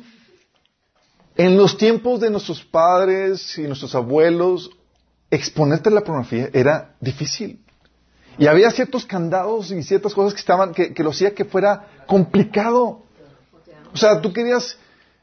[1.35, 4.71] en los tiempos de nuestros padres y nuestros abuelos,
[5.31, 7.59] exponerte a la pornografía era difícil.
[8.37, 11.89] Y había ciertos candados y ciertas cosas que estaban, que, que lo hacía que fuera
[12.07, 13.03] complicado.
[13.95, 14.77] O sea, tú querías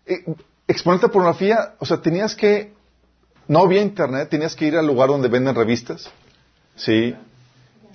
[0.08, 0.26] eh,
[0.68, 2.74] exponerte a pornografía, o sea, tenías que,
[3.48, 6.10] no había internet, tenías que ir al lugar donde venden revistas,
[6.76, 7.16] ¿sí?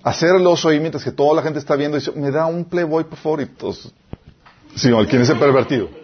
[0.04, 3.02] Hacerlo hoy mientras que toda la gente está viendo y dice, me da un Playboy,
[3.02, 3.92] por favor, y todos,
[4.76, 6.01] sí, ¿quién es el pervertido?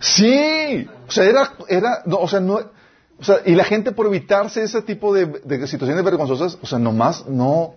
[0.00, 4.06] Sí, o sea, era, era, no, o sea, no, o sea, y la gente por
[4.06, 7.74] evitarse ese tipo de, de situaciones vergonzosas, o sea, nomás no,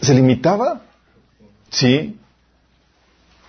[0.00, 0.82] se limitaba,
[1.70, 2.18] sí,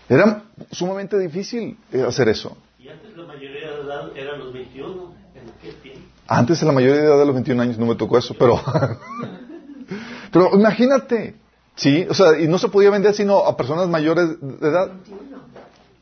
[0.07, 2.57] era sumamente difícil eh, hacer eso.
[2.79, 6.01] Y antes la mayoría de edad eran los 21, en aquel tiempo.
[6.27, 8.59] Antes la mayoría de edad de los 21 años no me tocó eso, pero,
[10.31, 11.35] pero imagínate,
[11.79, 14.91] sí, o sea, y no se podía vender sino a personas mayores de edad.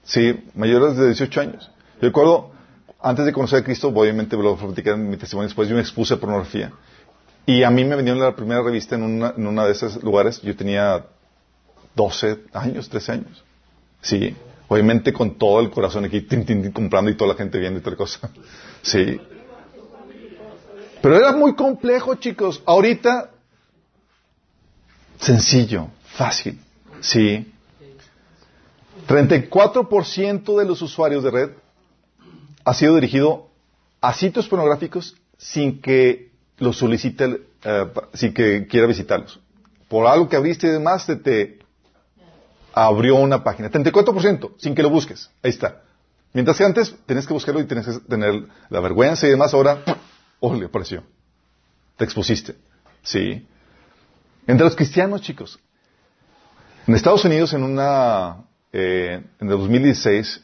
[0.04, 1.72] Sí, mayores de 18 años.
[2.02, 2.52] Yo recuerdo,
[3.02, 6.18] antes de conocer a Cristo, obviamente lo platicar en mi testimonio después, yo me expuse
[6.18, 6.72] pornografía.
[7.46, 10.42] Y a mí me vendieron la primera revista en una, en una de esos lugares,
[10.42, 11.06] yo tenía
[11.96, 13.44] 12 años, 13 años.
[14.02, 14.36] Sí,
[14.68, 17.80] obviamente con todo el corazón aquí, tin, tin, tin, comprando y toda la gente viendo
[17.80, 18.30] y tal cosa.
[18.82, 19.20] Sí.
[21.02, 22.62] Pero era muy complejo, chicos.
[22.66, 23.32] Ahorita,
[25.20, 26.60] sencillo, fácil.
[27.02, 27.54] Sí.
[29.08, 31.50] 34% de los usuarios de red
[32.66, 33.48] ha sido dirigido
[34.02, 39.40] a sitios pornográficos sin que los solicite, eh, sin que quiera visitarlos.
[39.88, 41.60] Por algo que abriste y demás, te
[42.74, 43.72] abrió una página.
[43.72, 45.30] 34%, sin que lo busques.
[45.42, 45.82] Ahí está.
[46.34, 49.82] Mientras que antes tenés que buscarlo y tenés que tener la vergüenza y demás, ahora,
[50.40, 51.04] oh, le apareció.
[51.96, 52.56] Te expusiste.
[53.02, 53.48] Sí.
[54.48, 55.60] Entre los cristianos, chicos.
[56.88, 58.38] En Estados Unidos, en una
[58.72, 60.44] eh, en el 2016,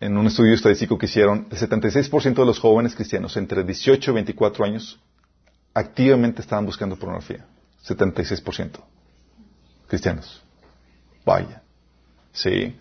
[0.00, 4.14] en un estudio estadístico que hicieron, el 76% de los jóvenes cristianos entre 18 y
[4.14, 5.00] 24 años
[5.72, 7.46] activamente estaban buscando pornografía.
[7.86, 8.80] 76%
[9.86, 10.42] cristianos.
[11.24, 11.62] Vaya.
[12.32, 12.76] Sí.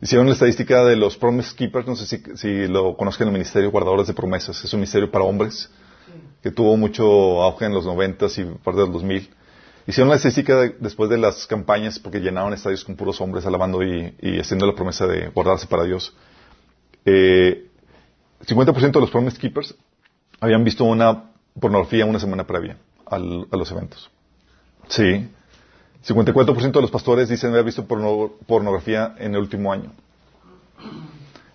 [0.00, 3.70] Hicieron la estadística de los Promise Keepers, no sé si, si lo conozcan el Ministerio
[3.70, 4.62] Guardadores de Promesas.
[4.62, 5.70] Es un ministerio para hombres
[6.42, 9.30] que tuvo mucho auge en los 90 y parte del 2000.
[9.86, 14.40] Hicieron la estadística después de las campañas porque llenaron estadios con puros hombres alabando y,
[14.40, 16.12] haciendo la promesa de guardarse para Dios.
[17.04, 17.68] Eh,
[18.44, 19.76] 50% de los Promise Keepers
[20.40, 21.30] habían visto una
[21.60, 22.76] pornografía una semana previa
[23.06, 24.10] a los eventos.
[24.88, 25.28] Sí.
[26.04, 29.92] 54% de los pastores dicen haber visto pornografía en el último año.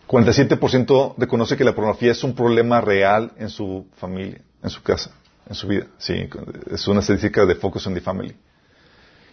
[0.07, 5.11] 47% reconoce que la pornografía es un problema real en su familia, en su casa
[5.51, 5.87] en su vida.
[5.97, 6.29] Sí,
[6.71, 8.35] es una estadística de Focus on the Family.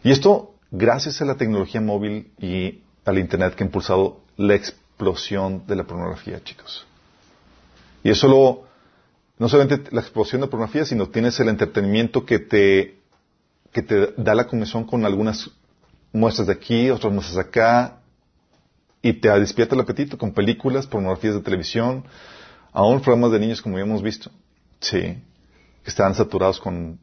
[0.03, 5.67] Y esto gracias a la tecnología móvil y al Internet que ha impulsado la explosión
[5.67, 6.87] de la pornografía, chicos.
[8.03, 8.65] Y eso lo,
[9.39, 12.99] no solamente la explosión de pornografía, sino tienes el entretenimiento que te,
[13.73, 15.51] que te da la comisión con algunas
[16.13, 18.01] muestras de aquí, otras muestras de acá,
[19.03, 22.05] y te despierta el apetito con películas, pornografías de televisión,
[22.73, 24.31] aún programas de niños como habíamos visto.
[24.81, 25.23] Sí
[25.89, 26.99] están saturados con,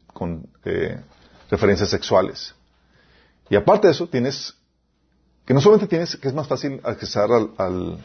[0.64, 1.00] eh,
[1.50, 2.54] referencias sexuales.
[3.48, 4.54] Y aparte de eso, tienes,
[5.44, 7.98] que no solamente tienes, que es más fácil accesar al, al,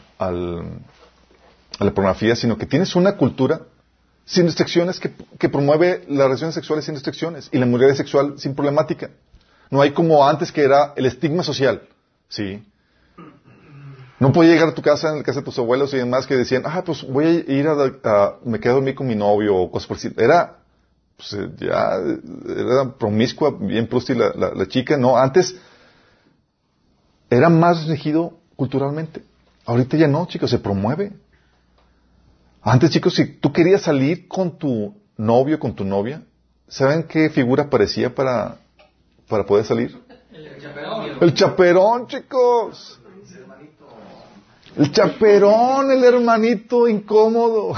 [1.78, 3.62] a la pornografía, sino que tienes una cultura
[4.24, 8.54] sin restricciones que, que, promueve las relaciones sexuales sin restricciones y la mujer sexual sin
[8.54, 9.10] problemática.
[9.70, 11.82] No hay como antes que era el estigma social.
[12.28, 12.62] ¿sí?
[14.22, 16.36] No podía llegar a tu casa, en la casa de tus abuelos y demás que
[16.36, 19.70] decían, ah, pues voy a ir a, me quedo a dormir con mi novio o
[19.70, 20.61] cosas por Era
[21.22, 21.92] pues, eh, ya
[22.48, 25.54] era promiscua, bien prosti la, la, chica, no, antes
[27.30, 29.22] era más regido culturalmente.
[29.64, 31.12] Ahorita ya no, chicos, se promueve.
[32.60, 36.22] Antes, chicos, si tú querías salir con tu novio, con tu novia,
[36.68, 38.56] ¿saben qué figura parecía para,
[39.28, 39.96] para poder salir?
[40.32, 41.18] El chaperón.
[41.20, 43.00] El chaperón, chicos.
[44.76, 47.74] El chaperón, el hermanito incómodo.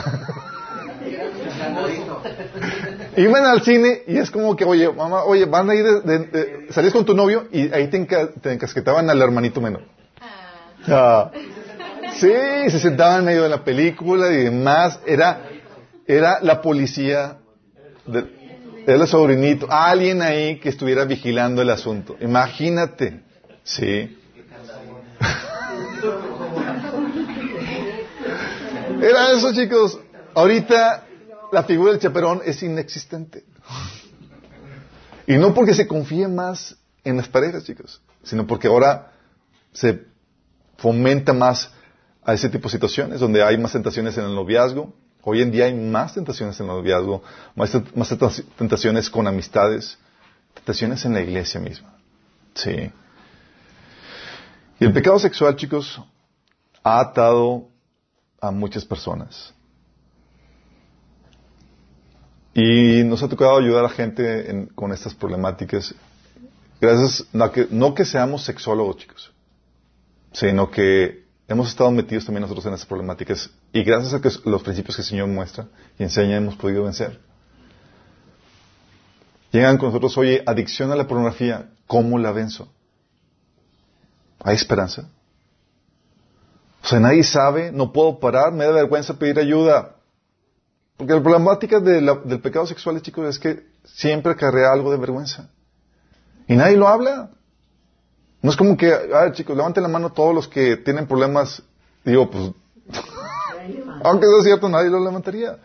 [3.17, 6.93] Iban al cine y es como que, oye, mamá, oye, van a ir, de, salís
[6.93, 9.83] con tu novio y ahí te, encasquetaban al hermanito menor.
[10.87, 11.31] Ah.
[12.15, 12.33] Sí,
[12.69, 15.01] se sentaban en medio de la película y demás.
[15.07, 15.49] Era,
[16.07, 17.39] era la policía,
[18.07, 18.25] de,
[18.87, 22.17] era el sobrinito, alguien ahí que estuviera vigilando el asunto.
[22.21, 23.23] Imagínate.
[23.62, 24.19] Sí.
[29.01, 29.99] Era eso, chicos.
[30.35, 31.05] Ahorita
[31.55, 33.44] la figura del chaperón es inexistente.
[35.26, 39.12] Y no porque se confíe más en las parejas, chicos, sino porque ahora
[39.72, 40.05] se
[40.76, 41.70] fomenta más
[42.24, 44.92] a ese tipo de situaciones, donde hay más tentaciones en el noviazgo.
[45.22, 47.22] Hoy en día hay más tentaciones en el noviazgo,
[47.55, 48.14] más, más
[48.59, 49.96] tentaciones con amistades,
[50.52, 51.94] tentaciones en la iglesia misma.
[52.55, 52.90] Sí.
[54.80, 56.00] Y el pecado sexual, chicos,
[56.82, 57.68] ha atado
[58.40, 59.55] a muchas personas.
[62.55, 65.94] Y nos ha tocado ayudar a gente con estas problemáticas.
[66.80, 69.32] Gracias, no que, no que seamos sexólogos, chicos,
[70.32, 73.50] sino que hemos estado metidos también nosotros en estas problemáticas.
[73.72, 75.66] Y gracias a que los principios que el Señor muestra
[75.98, 77.18] y enseña, hemos podido vencer.
[79.50, 82.72] Llegan con nosotros, oye, adicción a la pornografía, ¿cómo la venzo?
[84.40, 85.09] ¿Hay esperanza?
[86.82, 89.93] O sea, nadie sabe, no puedo parar, me da vergüenza pedir ayuda.
[90.97, 95.51] Porque la problemática del pecado sexual, chicos, es que siempre acarrea algo de vergüenza.
[96.47, 97.30] Y nadie lo habla.
[98.42, 101.62] No es como que, a ver, chicos, levanten la mano todos los que tienen problemas.
[102.05, 102.51] Digo, pues,
[104.05, 105.59] aunque sea cierto, nadie lo levantaría.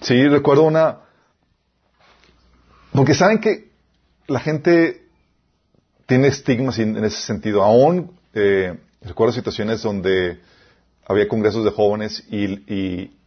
[0.00, 1.00] Sí, recuerdo una.
[2.92, 3.70] Porque saben que
[4.26, 5.06] la gente
[6.06, 7.62] tiene estigmas en ese sentido.
[7.62, 10.40] Aún eh, recuerdo situaciones donde
[11.06, 13.17] había congresos de jóvenes y,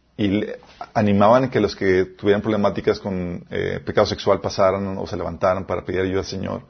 [0.94, 5.84] animaban que los que tuvieran problemáticas con eh, pecado sexual pasaran o se levantaran para
[5.84, 6.62] pedir ayuda al Señor.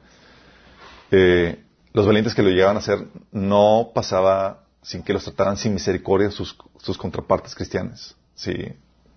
[1.11, 1.63] Eh,
[1.93, 6.31] los valientes que lo llegaban a hacer no pasaba sin que los trataran sin misericordia
[6.31, 8.15] sus, sus contrapartes cristianas.
[8.35, 8.73] Sí.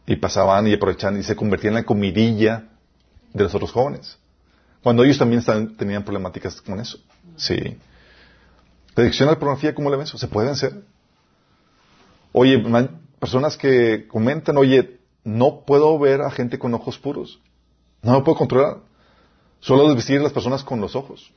[0.07, 2.65] Y pasaban y aprovechaban y se convertían en la comidilla
[3.33, 4.19] de los otros jóvenes.
[4.83, 5.43] Cuando ellos también
[5.77, 6.99] tenían problemáticas con eso.
[7.37, 7.77] Sí.
[8.95, 10.19] La adicción a la pornografía, ¿cómo le ven eso?
[10.19, 10.83] ¿Se puede vencer?
[12.33, 12.63] Oye,
[13.19, 17.41] personas que comentan, oye, no puedo ver a gente con ojos puros.
[18.03, 18.79] No me puedo controlar.
[19.61, 21.33] Solo desvestir a las personas con los ojos.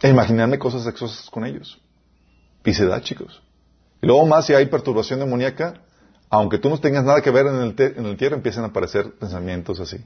[0.00, 1.80] E imaginarme cosas sexuosas con ellos.
[2.64, 3.42] Y se da, chicos.
[4.00, 5.82] Y luego más, si hay perturbación demoníaca,
[6.30, 9.12] aunque tú no tengas nada que ver en el, en el tierra, empiezan a aparecer
[9.18, 9.98] pensamientos así.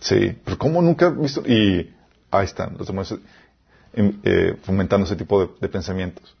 [0.00, 1.42] Sí, pero ¿cómo nunca he visto?
[1.46, 1.94] Y
[2.30, 3.18] ahí están los demonios
[3.92, 6.36] em, eh, fomentando ese tipo de, pensamientos.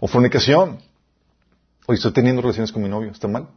[0.00, 0.78] O fornicación.
[1.86, 3.48] Oye, estoy teniendo relaciones con mi novio, ¿está mal?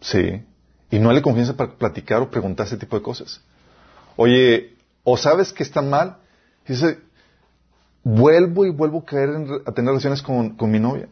[0.00, 0.42] Sí.
[0.90, 3.40] Y no le confianza para platicar o preguntar ese tipo de cosas.
[4.16, 6.18] Oye, o sabes que está mal,
[6.66, 6.98] dice,
[8.02, 9.30] vuelvo y vuelvo a caer
[9.66, 11.08] a tener relaciones con, mi novia.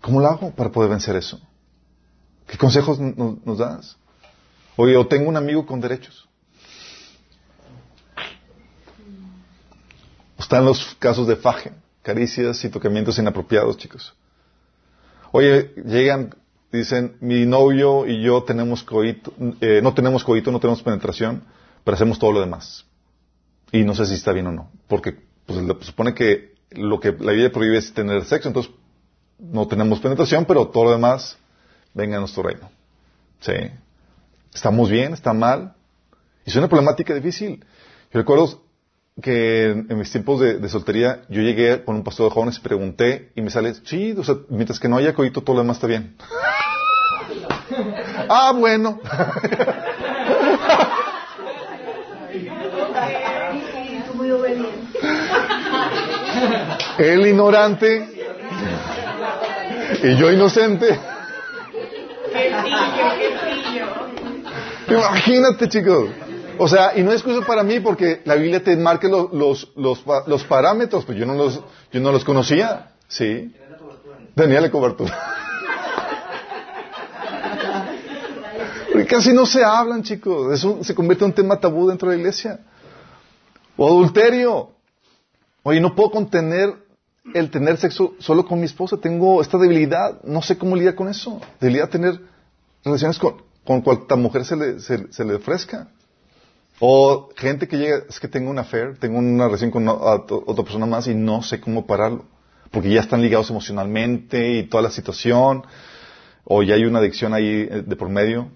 [0.00, 1.40] ¿Cómo lo hago para poder vencer eso?
[2.46, 3.96] ¿Qué consejos nos das?
[4.76, 6.28] Oye, o tengo un amigo con derechos.
[10.38, 11.72] Están los casos de faje,
[12.08, 14.14] caricias y tocamientos inapropiados, chicos.
[15.30, 16.34] Oye, llegan,
[16.72, 19.30] dicen, mi novio y yo tenemos coito,
[19.60, 21.42] eh, no tenemos coito, no tenemos penetración,
[21.84, 22.86] pero hacemos todo lo demás.
[23.72, 27.32] Y no sé si está bien o no, porque pues, supone que lo que la
[27.32, 28.72] Biblia prohíbe es tener sexo, entonces
[29.38, 31.36] no tenemos penetración, pero todo lo demás
[31.92, 32.70] venga a nuestro reino.
[33.40, 33.52] Sí.
[34.54, 35.12] ¿Estamos bien?
[35.12, 35.74] ¿Está mal?
[36.46, 37.62] Y es una problemática difícil.
[38.10, 38.62] Yo recuerdo
[39.20, 43.32] que en, mis tiempos de, soltería yo llegué con un pastor de jóvenes y pregunté
[43.34, 45.86] y me sale, sí, o sea, mientras que no haya coito todo lo demás está
[45.86, 46.16] bien.
[48.28, 49.00] ah, bueno.
[56.98, 58.08] Él ignorante
[60.02, 60.98] y yo inocente.
[64.88, 66.10] Imagínate, chicos.
[66.58, 69.72] O sea, y no es excusa para mí porque la Biblia te marca los, los,
[69.76, 71.60] los, los parámetros, pues yo no los,
[71.92, 72.92] yo no los conocía.
[73.08, 73.54] Sí.
[74.34, 75.18] Tenía la cobertura.
[78.92, 80.52] Porque casi no se hablan, chicos.
[80.52, 82.60] Eso se convierte en un tema tabú dentro de la iglesia.
[83.76, 84.70] O adulterio.
[85.62, 86.74] Oye, no puedo contener
[87.34, 88.96] el tener sexo solo con mi esposa.
[88.96, 90.22] Tengo esta debilidad.
[90.22, 91.40] No sé cómo lidiar con eso.
[91.60, 92.20] Debilidad tener
[92.84, 95.88] relaciones con, con cuanta mujer se le, se, le ofrezca.
[96.80, 100.86] O gente que llega, es que tengo una affair, tengo una relación con otra persona
[100.86, 102.24] más y no sé cómo pararlo.
[102.70, 105.64] Porque ya están ligados emocionalmente y toda la situación.
[106.44, 108.48] O ya hay una adicción ahí eh, de por medio.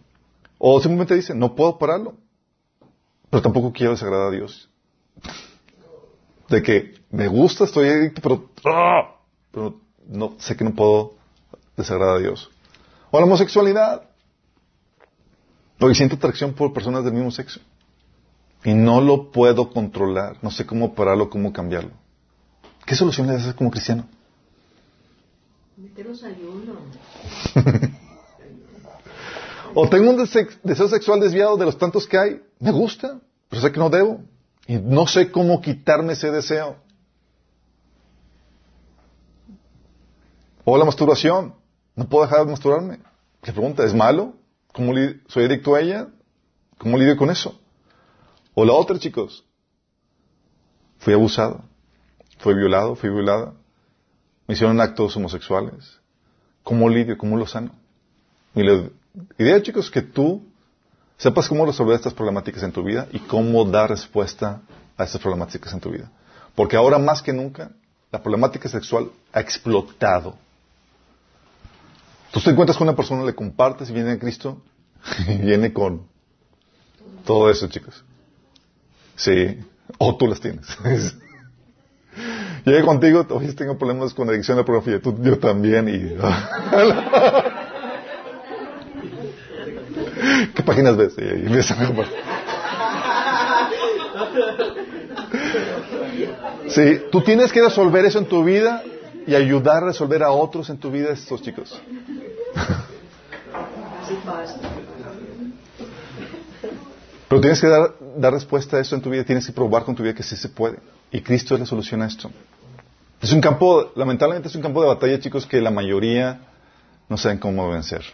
[0.59, 2.14] O simplemente dicen, no puedo pararlo.
[3.31, 4.68] Pero tampoco quiero desagradar a Dios.
[6.49, 9.16] De que me gusta, estoy adicto, pero, ¡ah!
[9.51, 11.14] pero no, sé que no puedo
[11.77, 12.51] desagradar a Dios.
[13.11, 14.03] O la homosexualidad.
[15.81, 17.61] Hoy siento atracción por personas del mismo sexo.
[18.65, 20.37] Y no lo puedo controlar.
[20.43, 21.91] No sé cómo pararlo, cómo cambiarlo.
[22.87, 24.07] ¿Qué solución le das como cristiano?
[25.77, 26.75] Meterlos ayuno.
[29.75, 32.43] O tengo un dese- deseo sexual desviado de los tantos que hay.
[32.59, 34.21] Me gusta, pero sé que no debo.
[34.67, 36.77] Y no sé cómo quitarme ese deseo.
[40.65, 41.55] O la masturbación.
[41.97, 42.99] No puedo dejar de masturbarme.
[43.43, 44.35] Le pregunta, ¿es malo?
[44.73, 44.93] ¿Cómo
[45.29, 46.09] ¿Soy adicto a ella?
[46.77, 47.59] ¿Cómo lidio con eso?
[48.55, 49.45] O la otra, chicos.
[50.99, 51.65] Fui abusado.
[52.39, 53.55] Fui violado, fui violada.
[54.47, 55.99] Me hicieron actos homosexuales.
[56.63, 57.17] ¿Cómo lidio?
[57.17, 57.73] ¿Cómo lo sano?
[58.55, 58.89] Y la
[59.39, 60.45] idea, chicos, que tú
[61.17, 64.61] sepas cómo resolver estas problemáticas en tu vida y cómo dar respuesta
[64.97, 66.11] a estas problemáticas en tu vida.
[66.55, 67.71] Porque ahora más que nunca,
[68.11, 70.37] la problemática sexual ha explotado.
[72.31, 74.61] Tú te encuentras con una persona, le compartes y viene a Cristo
[75.29, 76.07] y viene con
[77.25, 78.05] todo eso, chicos.
[79.17, 79.59] Sí,
[79.99, 80.67] o tú las tienes.
[82.65, 85.99] Llegué contigo, oye, tengo problemas con adicción a la pornografía, tú, yo también, y...
[90.55, 91.15] ¿Qué páginas ves?
[91.19, 92.19] Y empiezan a compartir.
[96.69, 98.83] Sí, tú tienes que resolver eso en tu vida
[99.27, 101.81] y ayudar a resolver a otros en tu vida, estos chicos.
[107.33, 109.95] Pero tienes que dar, dar respuesta a eso en tu vida, tienes que probar con
[109.95, 110.80] tu vida que sí se puede.
[111.11, 112.30] Y Cristo es la solución a esto.
[113.22, 116.43] Es un campo, lamentablemente es un campo de batalla, chicos, que la mayoría
[117.09, 118.05] no saben cómo vencer.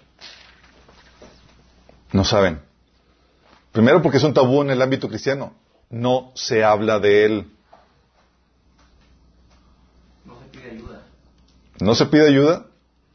[2.13, 2.61] No saben.
[3.73, 5.53] Primero porque es un tabú en el ámbito cristiano.
[5.91, 7.51] No se habla de él.
[10.25, 11.03] No se pide ayuda.
[11.81, 12.67] No se pide ayuda.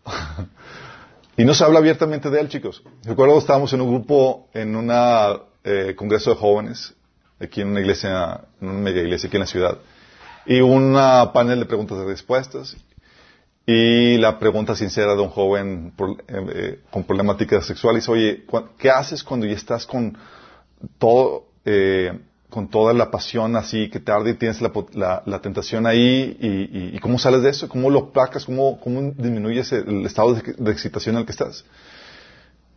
[1.37, 2.83] y no se habla abiertamente de él, chicos.
[3.05, 4.75] Recuerdo estábamos en un grupo, en
[5.65, 6.93] un congreso de jóvenes,
[7.39, 9.77] aquí en una iglesia, en una mega iglesia aquí en la ciudad.
[10.45, 10.93] Y un
[11.33, 12.75] panel de preguntas y respuestas.
[13.65, 18.43] Y la pregunta sincera de un joven por- eh, eh, con problemáticas sexuales, oye,
[18.77, 20.17] ¿qué haces cuando ya estás con
[20.97, 22.11] todo, eh,
[22.49, 26.37] con toda la pasión así que te arde y tienes la, la- la tentación ahí?
[26.93, 27.69] Y, cómo sales de eso?
[27.69, 28.43] ¿Cómo lo placas?
[28.45, 31.63] ¿Cómo, cómo disminuyes el, el estado de, de excitación en el que estás?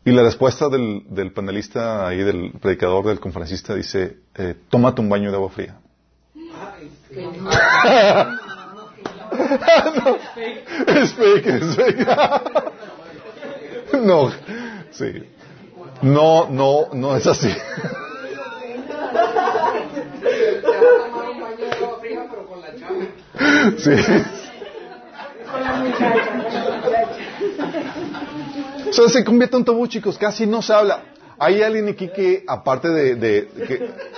[0.06, 5.08] Y la respuesta del, del panelista ahí, del predicador, del conferencista, dice, eh, tómate un
[5.08, 5.80] baño de agua fría.
[10.86, 12.06] Es fake, es fake.
[14.04, 14.30] No,
[14.92, 15.24] sí.
[16.02, 17.50] No, no, no es así.
[23.78, 23.90] Sí.
[28.92, 30.18] Sea, se convierte en tabú, chicos.
[30.18, 31.02] Casi no se habla.
[31.38, 33.48] ¿Hay alguien aquí que, aparte de,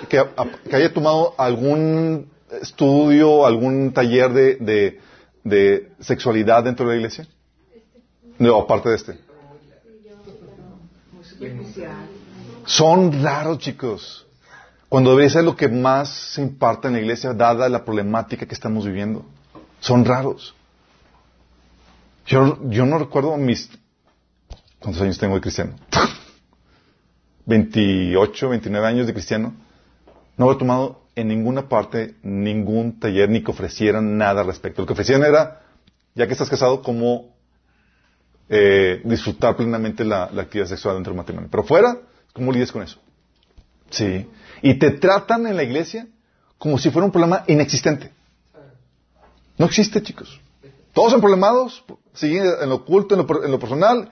[0.09, 0.25] que,
[0.73, 2.31] haya tomado algún
[2.63, 5.01] estudio, algún taller de, de,
[5.43, 7.27] de sexualidad dentro de la iglesia?
[8.39, 9.19] No, aparte de este.
[12.65, 14.27] Son raros, chicos.
[14.89, 18.55] Cuando debería ser lo que más se imparta en la iglesia, dada la problemática que
[18.55, 19.25] estamos viviendo.
[19.81, 20.55] Son raros.
[22.29, 23.71] Yo, yo no recuerdo mis...
[24.79, 25.75] ¿Cuántos años tengo de cristiano?
[27.47, 29.55] 28, 29 años de cristiano.
[30.37, 34.83] No he tomado en ninguna parte ningún taller ni que ofrecieran nada al respecto.
[34.83, 35.63] Lo que ofrecían era,
[36.15, 37.35] ya que estás casado, cómo
[38.51, 41.49] eh, disfrutar plenamente la, actividad sexual dentro del matrimonio.
[41.51, 41.99] Pero fuera,
[42.35, 43.01] ¿cómo lidias con eso?
[43.89, 44.29] Sí.
[44.61, 46.07] Y te tratan en la iglesia
[46.59, 48.13] como si fuera un problema inexistente.
[49.57, 50.41] No existe, chicos.
[50.93, 51.21] Todos son
[52.19, 54.11] siguen en lo oculto, en lo, en lo personal,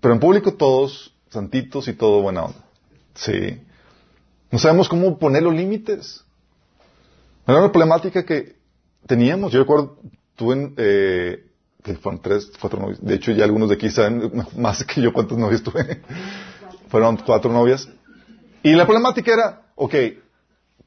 [0.00, 2.64] pero en público todos santitos y todo buena onda.
[3.14, 3.60] Sí.
[4.50, 6.24] No sabemos cómo poner los límites.
[7.46, 8.56] Era una problemática que
[9.06, 9.52] teníamos.
[9.52, 9.98] Yo recuerdo,
[10.36, 11.46] tuve, eh,
[11.82, 13.02] que fueron tres, cuatro novios.
[13.02, 16.02] De hecho, ya algunos de aquí saben más que yo cuántos novios tuve.
[16.88, 17.88] fueron cuatro novias.
[18.62, 19.94] Y la problemática era, ok,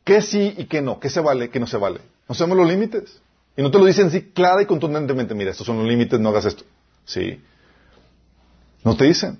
[0.03, 0.99] ¿qué sí y qué no?
[0.99, 2.01] ¿Qué se vale, qué no se vale?
[2.28, 3.22] No sabemos los límites.
[3.62, 6.30] Y no te lo dicen así clara y contundentemente, mira, estos son los límites, no
[6.30, 6.64] hagas esto.
[7.05, 7.39] Sí.
[8.84, 9.38] No te dicen.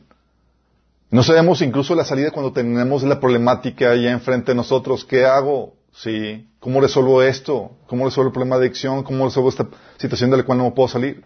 [1.10, 5.06] No sabemos incluso la salida cuando tenemos la problemática ya enfrente de nosotros.
[5.06, 5.74] ¿Qué hago?
[5.92, 6.48] Sí.
[6.60, 7.72] ¿Cómo resuelvo esto?
[7.88, 9.02] ¿Cómo resuelvo el problema de adicción?
[9.02, 9.68] ¿Cómo resuelvo esta
[9.98, 11.24] situación de la cual no puedo salir?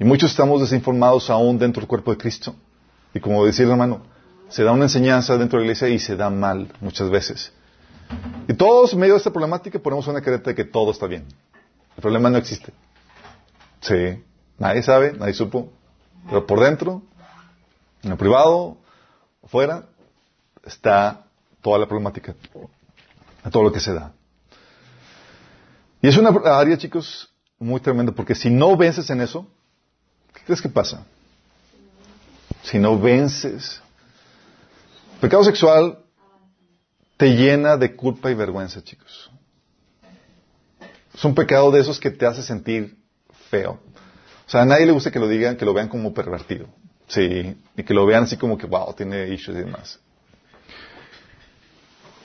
[0.00, 2.56] Y muchos estamos desinformados aún dentro del cuerpo de Cristo.
[3.14, 4.02] Y como decía el hermano,
[4.48, 7.52] se da una enseñanza dentro de la iglesia y se da mal muchas veces.
[8.48, 11.24] Y todos en medio de esta problemática ponemos una careta de que todo está bien.
[11.98, 12.72] El problema no existe.
[13.80, 14.22] Sí.
[14.56, 15.72] Nadie sabe, nadie supo.
[16.26, 17.02] Pero por dentro,
[18.04, 18.76] en lo privado,
[19.42, 19.84] afuera,
[20.64, 21.24] está
[21.60, 22.36] toda la problemática,
[23.50, 24.12] todo lo que se da.
[26.00, 29.48] Y es una área, chicos, muy tremenda, porque si no vences en eso,
[30.34, 31.04] ¿qué crees que pasa?
[32.62, 33.82] Si no vences.
[35.20, 35.98] Pecado sexual
[37.16, 39.32] te llena de culpa y vergüenza, chicos.
[41.18, 42.96] Es un pecado de esos que te hace sentir
[43.50, 43.80] feo.
[44.46, 46.68] O sea, a nadie le gusta que lo digan, que lo vean como pervertido.
[47.08, 49.98] Sí, y que lo vean así como que, wow, tiene issues y demás.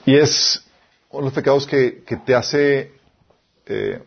[0.06, 0.64] Y es
[1.10, 2.92] uno de los pecados que, que te hace,
[3.66, 4.04] eh,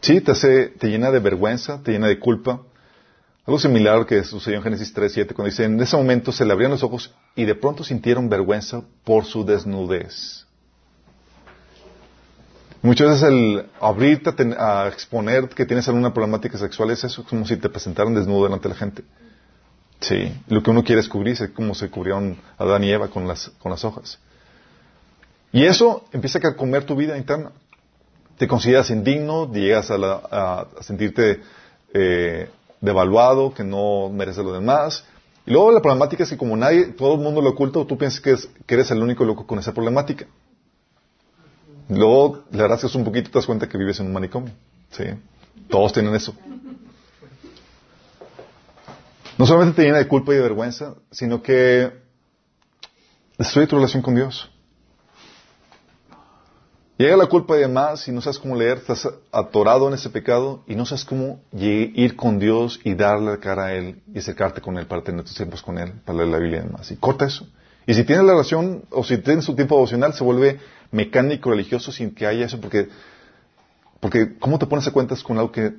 [0.00, 2.62] sí, te hace, te llena de vergüenza, te llena de culpa.
[3.44, 6.44] Algo similar al que sucedió en Génesis 3, 7, cuando dice, en ese momento se
[6.44, 10.43] le abrieron los ojos y de pronto sintieron vergüenza por su desnudez.
[12.84, 17.56] Muchas veces el abrirte a, exponer que tienes alguna problemática sexual es eso, como si
[17.56, 19.04] te presentaran desnudo delante de la gente.
[20.00, 23.48] Sí, lo que uno quiere es cubrirse, como se cubrieron Adán y Eva con las,
[23.62, 24.18] con las hojas.
[25.50, 27.52] Y eso empieza a comer tu vida interna.
[28.36, 31.40] Te consideras indigno, llegas a, sentirte
[31.94, 32.50] eh,
[32.82, 35.06] devaluado, que no mereces lo demás.
[35.46, 38.20] Y luego la problemática es que como nadie, todo el mundo lo oculta, tú piensas
[38.20, 40.26] que, que eres el único loco con esa problemática.
[41.88, 44.52] Luego le rascas un poquito te das cuenta que vives en un manicomio.
[44.90, 45.04] ¿sí?
[45.68, 46.34] Todos tienen eso.
[49.36, 51.92] No solamente te llena de culpa y de vergüenza, sino que
[53.36, 54.50] destruye tu relación con Dios.
[56.96, 60.62] Llega la culpa y demás y no sabes cómo leer, estás atorado en ese pecado
[60.68, 64.60] y no sabes cómo ir con Dios y darle la cara a Él y acercarte
[64.60, 66.92] con Él para tener tus tiempos con Él, para leer la Biblia y demás.
[66.92, 67.48] Y corta eso.
[67.86, 70.60] Y si tienes la relación, o si tienes su tiempo devocional, se vuelve
[70.90, 72.88] mecánico religioso sin que haya eso, porque,
[74.00, 75.74] porque ¿cómo te pones a cuentas con algo que,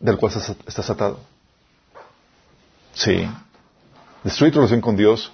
[0.00, 0.32] del cual
[0.66, 1.20] estás, atado?
[2.92, 3.28] Sí.
[4.24, 5.32] Destruir tu relación con Dios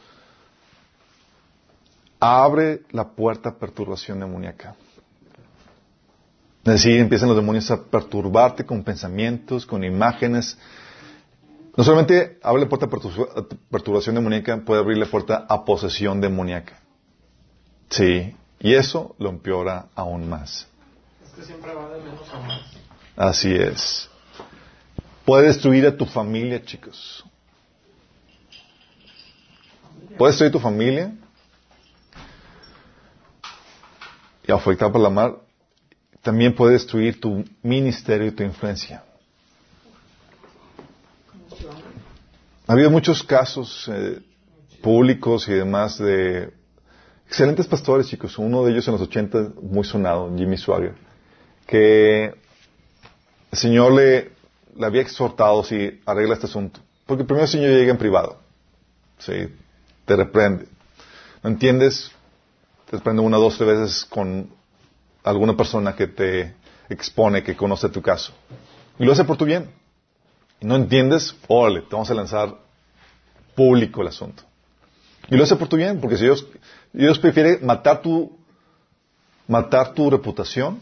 [2.20, 4.74] abre la puerta a perturbación demoníaca.
[6.64, 10.58] Es decir, empiezan los demonios a perturbarte con pensamientos, con imágenes.
[11.76, 16.80] No solamente abre la puerta a perturbación demoníaca, puede abrir la puerta a posesión demoníaca.
[17.88, 20.66] Sí, y eso lo empeora aún más.
[21.42, 22.62] siempre va de menos a más.
[23.16, 24.08] Así es.
[25.24, 27.24] Puede destruir a tu familia, chicos.
[30.16, 31.12] Puede destruir a tu familia
[34.46, 35.36] y afectar por la mar.
[36.22, 39.04] También puede destruir tu ministerio y tu influencia.
[42.66, 44.20] Ha habido muchos casos eh,
[44.82, 46.52] públicos y demás de
[47.28, 48.38] Excelentes pastores, chicos.
[48.38, 50.94] Uno de ellos en los 80, muy sonado, Jimmy Swagger,
[51.66, 52.34] que
[53.52, 54.32] el Señor le,
[54.80, 56.80] había exhortado si arregla este asunto.
[57.04, 58.38] Porque primero el Señor llega en privado.
[59.18, 59.54] ¿sí?
[60.06, 60.68] Te reprende.
[61.42, 62.10] ¿No entiendes?
[62.90, 64.48] Te reprende una, dos, tres veces con
[65.22, 66.54] alguna persona que te
[66.88, 68.32] expone, que conoce tu caso.
[68.98, 69.70] Y lo hace por tu bien.
[70.62, 72.56] No entiendes, órale, te vamos a lanzar
[73.54, 74.47] público el asunto.
[75.30, 76.46] Y lo hace por tu bien, porque si Dios,
[76.92, 78.36] Dios prefiere matar tu,
[79.46, 80.80] matar tu reputación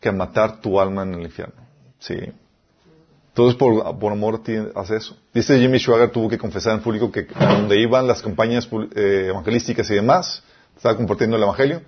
[0.00, 1.62] que matar tu alma en el infierno.
[1.98, 2.16] Sí.
[3.28, 4.42] Entonces, por, por amor
[4.74, 5.16] hace eso.
[5.32, 9.88] Dice Jimmy Schwager tuvo que confesar en público que donde iban las campañas eh, evangelísticas
[9.90, 10.42] y demás,
[10.76, 11.82] estaba compartiendo el evangelio,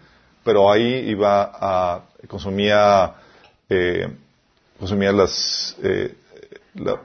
[0.45, 3.15] pero ahí iba a, consumía,
[3.69, 4.09] eh,
[4.79, 6.15] consumía las, eh,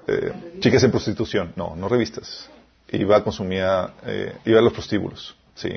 [0.08, 2.50] eh, chicas en prostitución, no, no revistas,
[2.96, 3.64] iba a consumir,
[4.06, 5.70] eh, iba a los prostíbulos, sí.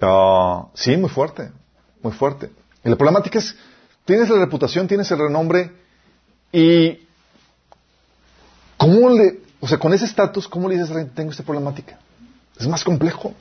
[0.00, 1.50] Ah, sí, muy fuerte,
[2.02, 2.50] muy fuerte.
[2.84, 3.56] Y la problemática es,
[4.04, 5.72] tienes la reputación, tienes el renombre
[6.52, 7.06] y
[8.76, 11.98] ¿cómo le, o sea, con ese estatus, ¿cómo le dices, tengo esta problemática?
[12.58, 13.34] Es más complejo.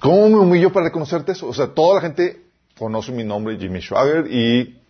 [0.00, 1.46] ¿Cómo me humillo para reconocerte eso?
[1.46, 2.42] O sea, toda la gente
[2.76, 4.80] conoce mi nombre, Jimmy Schwager, y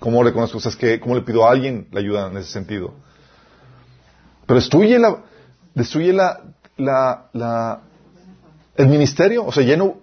[0.00, 0.58] ¿cómo reconozco?
[0.58, 2.94] Es que, ¿cómo le pido a alguien la ayuda en ese sentido?
[4.46, 5.22] Pero destruye la,
[5.74, 6.40] destruye la,
[6.76, 7.80] la, la,
[8.76, 9.44] el ministerio.
[9.44, 9.96] O sea, ya no,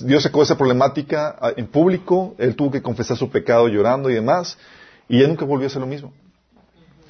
[0.00, 4.14] Dios sacó esa problemática ah, en público, él tuvo que confesar su pecado llorando y
[4.14, 4.56] demás,
[5.08, 6.12] y ya nunca volvió a ser lo mismo.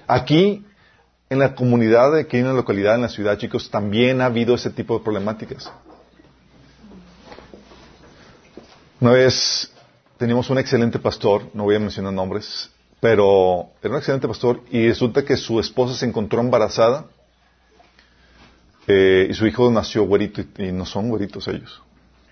[0.06, 0.64] Aquí,
[1.30, 4.70] en la comunidad, aquí en la localidad, en la ciudad, chicos, también ha habido ese
[4.70, 5.70] tipo de problemáticas.
[9.00, 9.72] Una vez
[10.16, 12.70] teníamos un excelente pastor, no voy a mencionar nombres,
[13.04, 17.04] pero era un excelente pastor y resulta que su esposa se encontró embarazada
[18.86, 21.82] eh, y su hijo nació güerito y, no son güeritos ellos.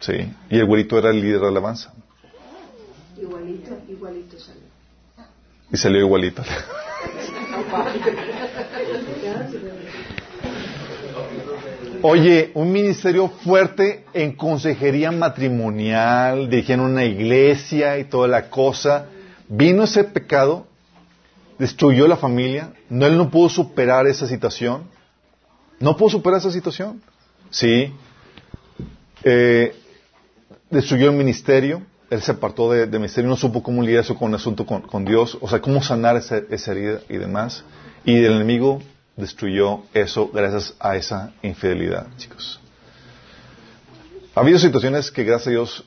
[0.00, 0.32] Sí.
[0.48, 1.92] Y el güerito era el líder de alabanza.
[3.20, 4.62] Igualito, igualito salió.
[5.70, 6.42] Y salió igualito.
[12.00, 19.08] Oye, un ministerio fuerte en consejería matrimonial, dirigían una iglesia y toda la cosa.
[19.48, 20.66] Vino ese pecado,
[21.58, 24.84] destruyó la familia, no, él no pudo superar esa situación.
[25.78, 27.02] No pudo superar esa situación.
[27.50, 27.92] Sí.
[29.24, 29.74] Eh,
[30.70, 34.30] destruyó el ministerio, él se apartó del de ministerio, no supo cómo lidiar eso con
[34.30, 37.64] el asunto con, con Dios, o sea, cómo sanar esa, esa herida y demás.
[38.04, 38.82] Y el enemigo
[39.16, 42.60] destruyó eso gracias a esa infidelidad, chicos.
[44.34, 45.84] Ha habido situaciones que, gracias a Dios,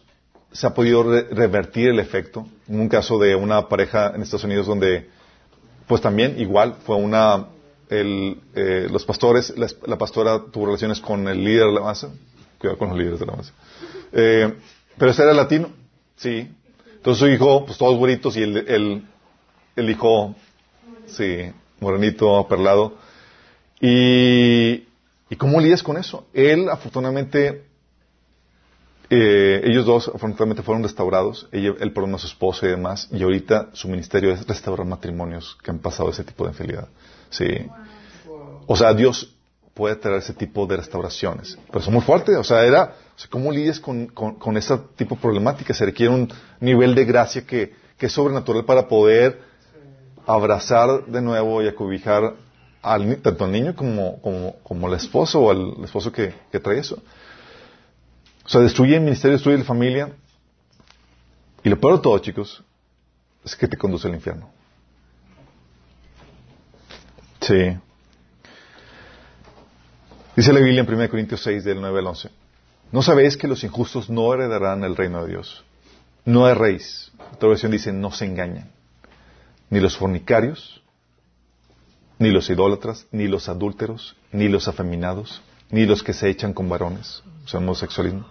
[0.56, 2.48] se ha podido re- revertir el efecto.
[2.68, 5.10] En un caso de una pareja en Estados Unidos donde,
[5.88, 7.48] pues también igual, fue una,
[7.90, 12.10] el, eh, los pastores, la, la pastora tuvo relaciones con el líder de la masa.
[12.58, 13.52] Cuidado con los líderes de la masa.
[14.14, 14.54] Eh,
[14.98, 15.70] pero ese era latino,
[16.16, 16.50] sí.
[16.96, 19.04] Entonces su hijo, pues todos güeritos y el, el,
[19.76, 20.36] el hijo,
[21.06, 21.52] sí,
[21.82, 22.96] morenito, aperlado.
[23.82, 24.86] Y,
[25.30, 26.26] ¿Y cómo lidias con eso?
[26.34, 27.66] Él, afortunadamente,
[29.10, 31.48] eh, ellos dos, afortunadamente, fueron restaurados.
[31.52, 33.08] Ella, él perdonó a su esposa y demás.
[33.12, 36.88] Y ahorita su ministerio es restaurar matrimonios que han pasado ese tipo de infidelidad.
[37.30, 37.68] Sí.
[38.68, 39.36] O sea, Dios
[39.74, 41.58] puede traer ese tipo de restauraciones.
[41.68, 42.36] Pero es muy fuerte.
[42.38, 45.74] O sea, era, o sea, ¿cómo lidias con, con, con ese tipo de problemática?
[45.74, 49.42] Se requiere un nivel de gracia que, que es sobrenatural para poder
[50.26, 52.34] abrazar de nuevo y acobijar
[52.82, 56.80] al, tanto al niño como, como, como al esposo o al esposo que, que trae
[56.80, 56.98] eso.
[58.46, 60.14] O sea, destruye el ministerio, destruye la familia.
[61.64, 62.64] Y lo peor de todo, chicos,
[63.44, 64.50] es que te conduce al infierno.
[67.42, 67.78] Sí.
[70.36, 72.30] Dice la Biblia en 1 Corintios 6, del 9 al 11.
[72.92, 75.64] ¿No sabéis que los injustos no heredarán el reino de Dios?
[76.24, 77.12] No erréis.
[77.34, 78.70] Otra versión dice, no se engañan.
[79.70, 80.82] Ni los fornicarios,
[82.20, 86.70] ni los idólatras, ni los adúlteros, ni los afeminados, ni los que se echan con
[86.70, 88.26] varones, o sea, homosexualismo,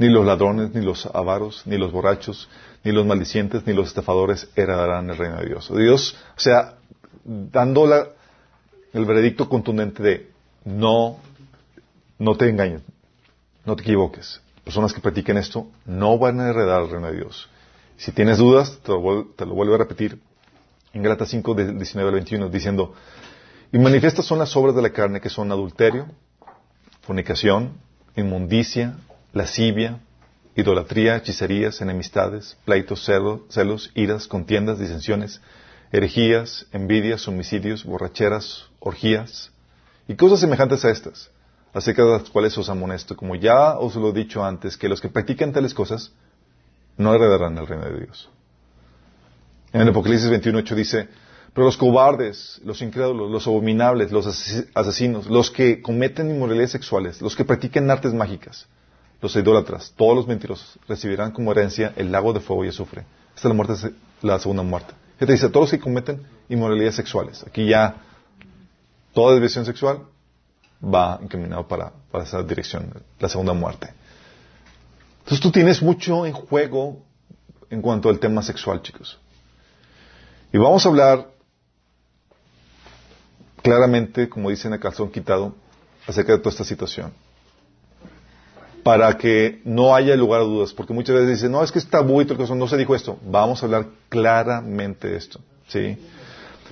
[0.00, 2.48] ni los ladrones, ni los avaros, ni los borrachos,
[2.84, 5.70] ni los maldicientes, ni los estafadores heredarán el reino de Dios.
[5.76, 6.76] Dios, o sea,
[7.22, 7.84] dando
[8.94, 10.30] el veredicto contundente de
[10.64, 11.18] no,
[12.18, 12.80] no te engañes,
[13.66, 14.40] no te equivoques.
[14.64, 17.50] Personas que practiquen esto no van a heredar el reino de Dios.
[17.98, 20.18] Si tienes dudas, te lo, te lo vuelvo a repetir
[20.94, 22.94] en Galatas 5, del 19 al 21, diciendo,
[23.70, 26.06] y manifiestas son las obras de la carne que son adulterio,
[27.02, 27.74] fornicación,
[28.16, 28.96] inmundicia,
[29.32, 30.00] lascivia,
[30.56, 35.40] idolatría, hechicerías, enemistades, pleitos, celo- celos, iras, contiendas, disensiones,
[35.92, 39.50] herejías, envidias, homicidios, borracheras, orgías
[40.08, 41.30] y cosas semejantes a estas,
[41.72, 45.00] acerca de las cuales os amonesto, como ya os lo he dicho antes, que los
[45.00, 46.12] que practican tales cosas
[46.96, 48.28] no heredarán el reino de Dios.
[49.72, 51.08] En el Apocalipsis 21.8 dice,
[51.54, 57.22] pero los cobardes, los incrédulos, los abominables, los ases- asesinos, los que cometen inmoralidades sexuales,
[57.22, 58.66] los que practican artes mágicas,
[59.20, 63.02] los idólatras, todos los mentirosos, recibirán como herencia el lago de fuego y azufre.
[63.34, 63.92] Esta es la muerte, se-
[64.22, 64.94] la segunda muerte.
[65.16, 67.44] Fíjate, dice, todos los que cometen inmoralidades sexuales.
[67.46, 67.96] Aquí ya
[69.12, 70.00] toda desviación sexual
[70.82, 73.92] va encaminado para, para esa dirección, la segunda muerte.
[75.18, 77.02] Entonces tú tienes mucho en juego
[77.68, 79.18] en cuanto al tema sexual, chicos.
[80.52, 81.28] Y vamos a hablar
[83.62, 85.54] claramente, como dicen a calzón quitado,
[86.06, 87.12] acerca de toda esta situación.
[88.82, 91.86] Para que no haya lugar a dudas, porque muchas veces dicen, no, es que es
[91.86, 93.18] tabú y todo no se dijo esto.
[93.24, 95.98] Vamos a hablar claramente de esto, ¿sí?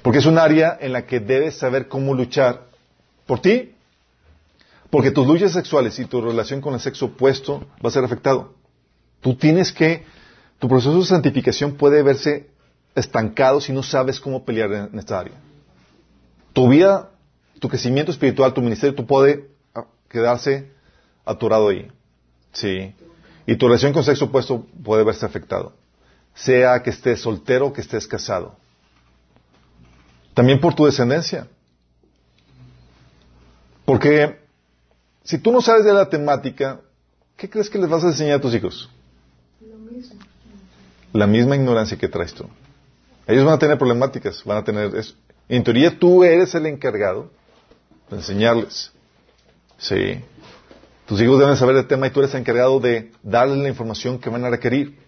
[0.02, 2.62] Porque es un área en la que debes saber cómo luchar
[3.26, 3.74] por ti,
[4.90, 8.54] porque tus luchas sexuales y tu relación con el sexo opuesto va a ser afectado.
[9.20, 10.04] Tú tienes que,
[10.58, 12.48] tu proceso de santificación puede verse
[12.94, 15.34] estancado si no sabes cómo pelear en, en esta área.
[16.52, 17.10] Tu vida,
[17.58, 20.70] tu crecimiento espiritual, tu ministerio, tú puede ah, quedarse
[21.24, 21.90] atorado ahí.
[22.52, 22.94] Sí.
[23.46, 25.72] Y tu relación con sexo opuesto puede verse afectado.
[26.34, 28.56] Sea que estés soltero o que estés casado.
[30.34, 31.48] También por tu descendencia.
[33.84, 34.38] Porque
[35.24, 36.80] si tú no sabes de la temática,
[37.36, 38.88] ¿qué crees que les vas a enseñar a tus hijos?
[41.12, 42.44] La misma ignorancia que traes tú.
[43.26, 45.14] Ellos van a tener problemáticas, van a tener eso.
[45.48, 47.30] En teoría tú eres el encargado
[48.10, 48.92] de enseñarles.
[49.78, 50.22] Sí.
[51.08, 54.28] Tus hijos deben saber el tema y tú eres encargado de darles la información que
[54.28, 54.98] van a requerir.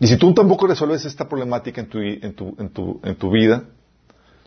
[0.00, 3.62] Y si tú tampoco resuelves esta problemática en tu, en tu, vida,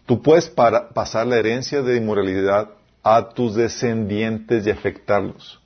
[0.05, 5.61] tú puedes para- pasar la herencia de inmoralidad a tus descendientes y afectarlos.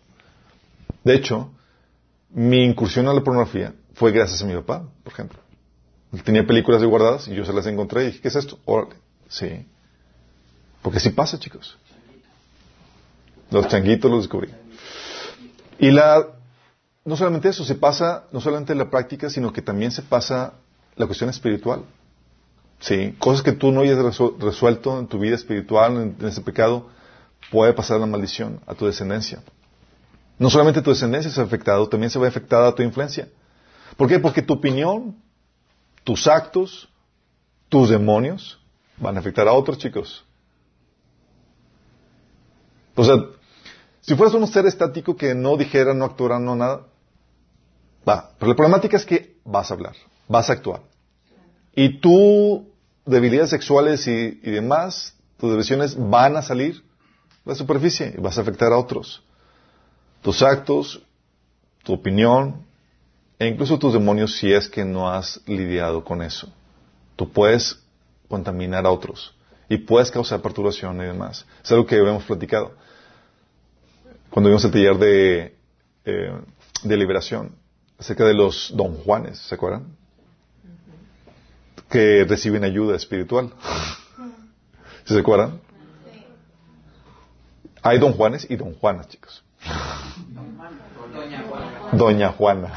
[1.04, 1.50] De hecho,
[2.30, 5.40] mi incursión a la pornografía fue gracias a mi papá, por ejemplo.
[6.14, 8.60] Él tenía películas ahí guardadas y yo se las encontré y dije, ¿qué es esto?
[8.66, 8.94] Órale.
[9.28, 9.66] Sí.
[10.84, 11.80] Porque sí pasa, chicos.
[13.52, 14.50] Los changuitos los descubrí.
[15.80, 16.28] Y la,
[17.06, 20.54] no solamente eso, se pasa, no solamente la práctica, sino que también se pasa
[20.96, 21.84] la cuestión espiritual.
[22.80, 23.98] Sí, cosas que tú no hayas
[24.40, 26.90] resuelto en tu vida espiritual, en, ese pecado,
[27.52, 29.42] puede pasar la maldición a tu descendencia.
[30.38, 33.28] No solamente tu descendencia se ha afectado, también se ve afectada a tu influencia.
[33.98, 34.20] ¿Por qué?
[34.20, 35.18] Porque tu opinión,
[36.04, 36.90] tus actos,
[37.68, 38.60] tus demonios
[38.98, 40.24] van a afectar a otros chicos.
[42.96, 43.16] O sea,
[44.10, 46.88] si fueras un ser estático que no dijera, no actuara, no nada,
[48.08, 48.32] va.
[48.40, 49.96] Pero la problemática es que vas a hablar,
[50.28, 50.82] vas a actuar.
[51.76, 52.62] Y tus
[53.06, 58.42] debilidades sexuales y, demás, tus depresiones van a salir de la superficie y vas a
[58.42, 59.22] afectar a otros.
[60.24, 61.04] Tus actos,
[61.84, 62.66] tu opinión
[63.38, 66.52] e incluso tus demonios si es que no has lidiado con eso.
[67.16, 67.80] Tú puedes
[68.28, 69.36] contaminar a otros
[69.70, 71.46] y puedes causar perturbación y demás.
[71.64, 72.74] Es algo que hemos platicado
[74.30, 75.56] cuando vimos el taller de,
[76.06, 76.42] eh,
[76.84, 77.56] de liberación
[77.98, 79.98] acerca de los don Juanes, ¿se acuerdan?
[81.90, 83.52] Que reciben ayuda espiritual.
[85.06, 85.60] ¿Se acuerdan?
[87.82, 89.44] Hay don Juanes y don Juanas, chicos.
[91.94, 92.74] Doña Juana.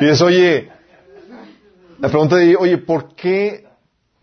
[0.00, 0.70] Y es, oye,
[1.98, 3.66] la pregunta de, oye, ¿por qué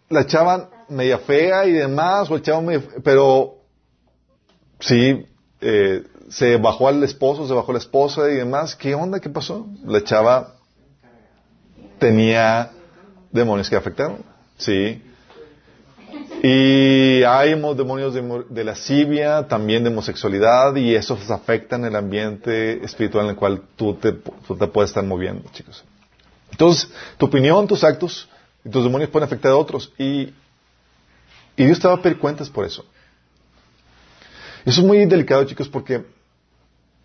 [0.09, 3.57] la chava media fea y demás, o el chavo medio, pero
[4.79, 5.25] sí,
[5.63, 8.75] eh, se bajó al esposo, se bajó la esposa y demás.
[8.75, 9.19] ¿Qué onda?
[9.19, 9.67] ¿Qué pasó?
[9.85, 10.55] La chava
[11.99, 12.71] tenía
[13.31, 14.17] demonios que afectaron.
[14.57, 15.01] Sí.
[16.43, 23.25] Y hay demonios de, de lascivia, también de homosexualidad, y esos afectan el ambiente espiritual
[23.25, 25.83] en el cual tú te, tú te puedes estar moviendo, chicos.
[26.51, 28.27] Entonces, tu opinión, tus actos
[28.65, 29.91] y tus demonios pueden afectar a otros.
[29.97, 30.33] Y,
[31.55, 32.85] y Dios te va a pedir cuentas por eso.
[34.65, 36.05] Eso es muy delicado, chicos, porque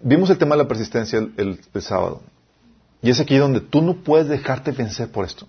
[0.01, 2.23] vimos el tema de la persistencia el, sábado.
[3.03, 5.47] Y es aquí donde tú no puedes dejarte vencer por esto.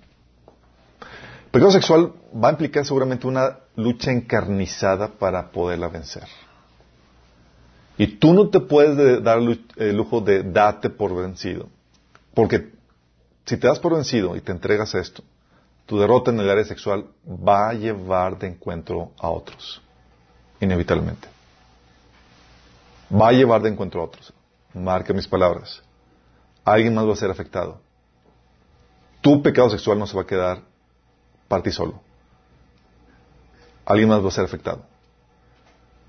[1.02, 6.26] El pecado sexual va a implicar seguramente una lucha encarnizada para poderla vencer.
[7.98, 11.68] Y tú no te puedes dar el lujo de darte por vencido.
[12.34, 12.72] Porque
[13.46, 15.24] si te das por vencido y te entregas a esto,
[15.86, 19.82] tu derrota en el área sexual va a llevar de encuentro a otros.
[20.62, 21.39] Inevitablemente
[23.12, 24.34] va a llevar de encuentro a otros.
[24.74, 25.82] Marca mis palabras.
[26.64, 27.82] Alguien más va a ser afectado.
[29.22, 30.62] Tu pecado sexual no se va a quedar
[31.48, 32.02] para ti solo.
[33.86, 34.86] Alguien más va a ser afectado.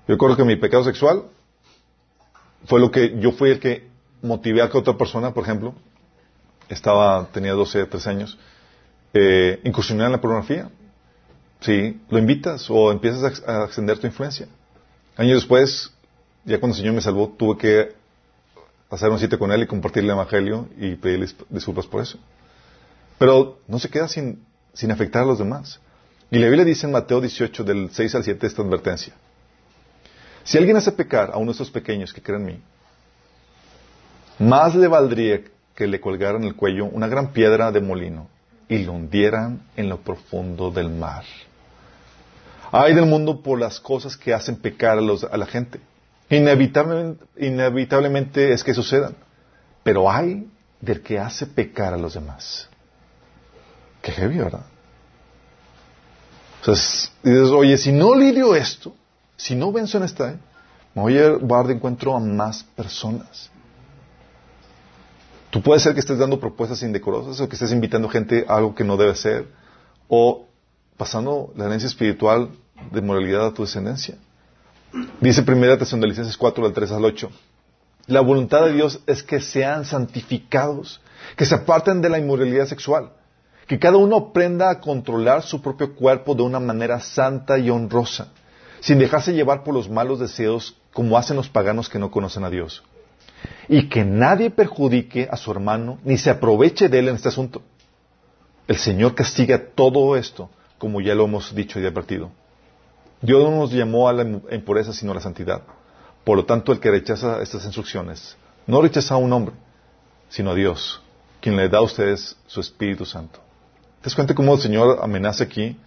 [0.07, 1.23] Yo recuerdo que mi pecado sexual
[2.65, 3.89] fue lo que yo fui el que
[4.21, 5.73] motivé a que otra persona, por ejemplo,
[6.69, 8.39] estaba, tenía 12, 13 años,
[9.13, 10.69] eh, en la pornografía.
[11.59, 14.47] Sí, lo invitas o empiezas a, a extender tu influencia.
[15.15, 15.93] Años después,
[16.45, 17.95] ya cuando el Señor me salvó, tuve que
[18.89, 22.17] hacer un sitio con Él y compartirle el Evangelio y pedirle disculpas por eso.
[23.17, 24.43] Pero no se queda sin,
[24.73, 25.79] sin afectar a los demás.
[26.29, 29.13] Y la Biblia dice en Mateo 18, del 6 al 7, esta advertencia.
[30.43, 32.61] Si alguien hace pecar a uno de estos pequeños que creen en mí,
[34.39, 35.41] más le valdría
[35.75, 38.27] que le colgaran el cuello una gran piedra de molino
[38.67, 41.23] y lo hundieran en lo profundo del mar.
[42.71, 45.79] Hay del mundo por las cosas que hacen pecar a, los, a la gente.
[46.31, 49.15] Inevitablemente, es que sucedan.
[49.83, 50.49] Pero hay
[50.79, 52.69] del que hace pecar a los demás.
[54.01, 54.65] Qué heavy, ¿verdad?
[56.59, 58.95] Entonces, dices, oye, si no lidio esto,
[59.35, 60.37] si no venzo en esta,
[60.93, 63.49] me voy a dar de encuentro a más personas.
[65.49, 68.73] Tú puedes ser que estés dando propuestas indecorosas o que estés invitando gente a algo
[68.73, 69.47] que no debe ser
[70.07, 70.45] o
[70.95, 72.51] pasando la herencia espiritual
[72.91, 74.15] de moralidad a tu descendencia.
[75.21, 77.29] Dice primera Tesalonicenses 4 del 3 al 8.
[78.07, 80.99] La voluntad de Dios es que sean santificados,
[81.37, 83.11] que se aparten de la inmoralidad sexual,
[83.67, 88.33] que cada uno aprenda a controlar su propio cuerpo de una manera santa y honrosa,
[88.81, 92.49] sin dejarse llevar por los malos deseos como hacen los paganos que no conocen a
[92.49, 92.83] Dios.
[93.69, 97.61] Y que nadie perjudique a su hermano ni se aproveche de él en este asunto.
[98.67, 102.31] El Señor castiga todo esto, como ya lo hemos dicho y advertido.
[103.21, 105.61] Dios no nos llamó a la impureza, sino a la santidad.
[106.23, 108.35] Por lo tanto, el que rechaza estas instrucciones,
[108.67, 109.55] no rechaza a un hombre,
[110.29, 111.01] sino a Dios,
[111.39, 113.39] quien le da a ustedes su Espíritu Santo.
[114.01, 115.77] ¿Te das cuenta cómo el Señor amenaza aquí?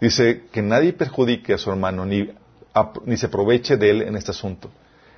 [0.00, 2.30] Dice que nadie perjudique a su hermano, ni,
[3.04, 4.70] ni se aproveche de él en este asunto.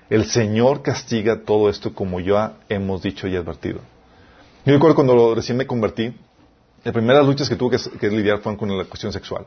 [0.09, 3.81] El Señor castiga todo esto como ya hemos dicho y advertido.
[4.65, 6.15] Yo recuerdo cuando recién me convertí,
[6.85, 9.47] las primeras luchas que tuve que, que lidiar fueron con la cuestión sexual.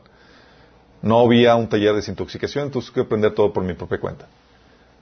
[1.02, 4.28] No había un taller de desintoxicación, entonces tuve que aprender todo por mi propia cuenta.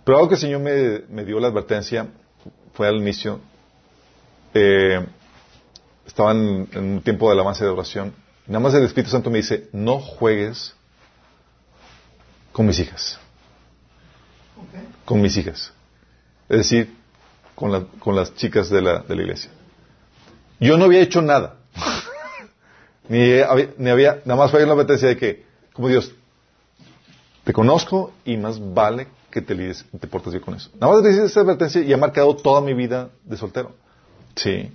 [0.04, 2.08] Pero algo que el Señor me, dio la advertencia
[2.72, 3.40] fue al inicio.
[4.54, 5.06] Eh,
[6.06, 8.14] estaba en, un tiempo de alabanza de oración.
[8.46, 10.74] Nada más el Espíritu Santo me dice, no juegues
[12.52, 13.18] con mis hijas.
[15.04, 15.72] Con mis hijas.
[16.48, 16.96] Es decir,
[17.54, 19.50] con, con las chicas de la, de la iglesia.
[20.58, 21.56] Yo no había hecho nada.
[23.08, 26.12] ni, había, ni había, nada más fue la advertencia de que, como Dios,
[27.44, 30.70] te conozco y más vale que te lides, te portes bien con eso.
[30.80, 33.74] Nada más dice esa advertencia y ha marcado toda mi vida de soltero.
[34.34, 34.70] Sí.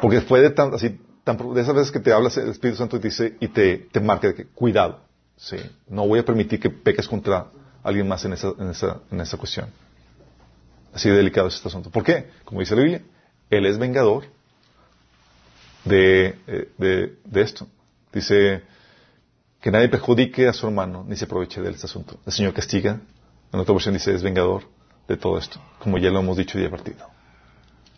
[0.00, 2.96] Porque fue de tan, así, tan, de esas veces que te hablas el Espíritu Santo
[2.96, 5.00] y te dice, y te, te marca de que, cuidado.
[5.36, 5.56] Sí.
[5.88, 7.46] No voy a permitir que peques contra
[7.82, 9.68] alguien más en esa, en esa, en esa cuestión.
[10.92, 11.90] Así de delicado es este asunto.
[11.90, 12.30] ¿Por qué?
[12.44, 13.02] Como dice la Biblia,
[13.50, 14.24] Él es vengador
[15.84, 17.66] de, eh, de, de esto.
[18.12, 18.62] Dice
[19.60, 22.18] que nadie perjudique a su hermano ni se aproveche de este asunto.
[22.26, 23.00] El Señor castiga.
[23.52, 24.64] En otra versión dice es vengador
[25.08, 27.06] de todo esto, como ya lo hemos dicho y advertido.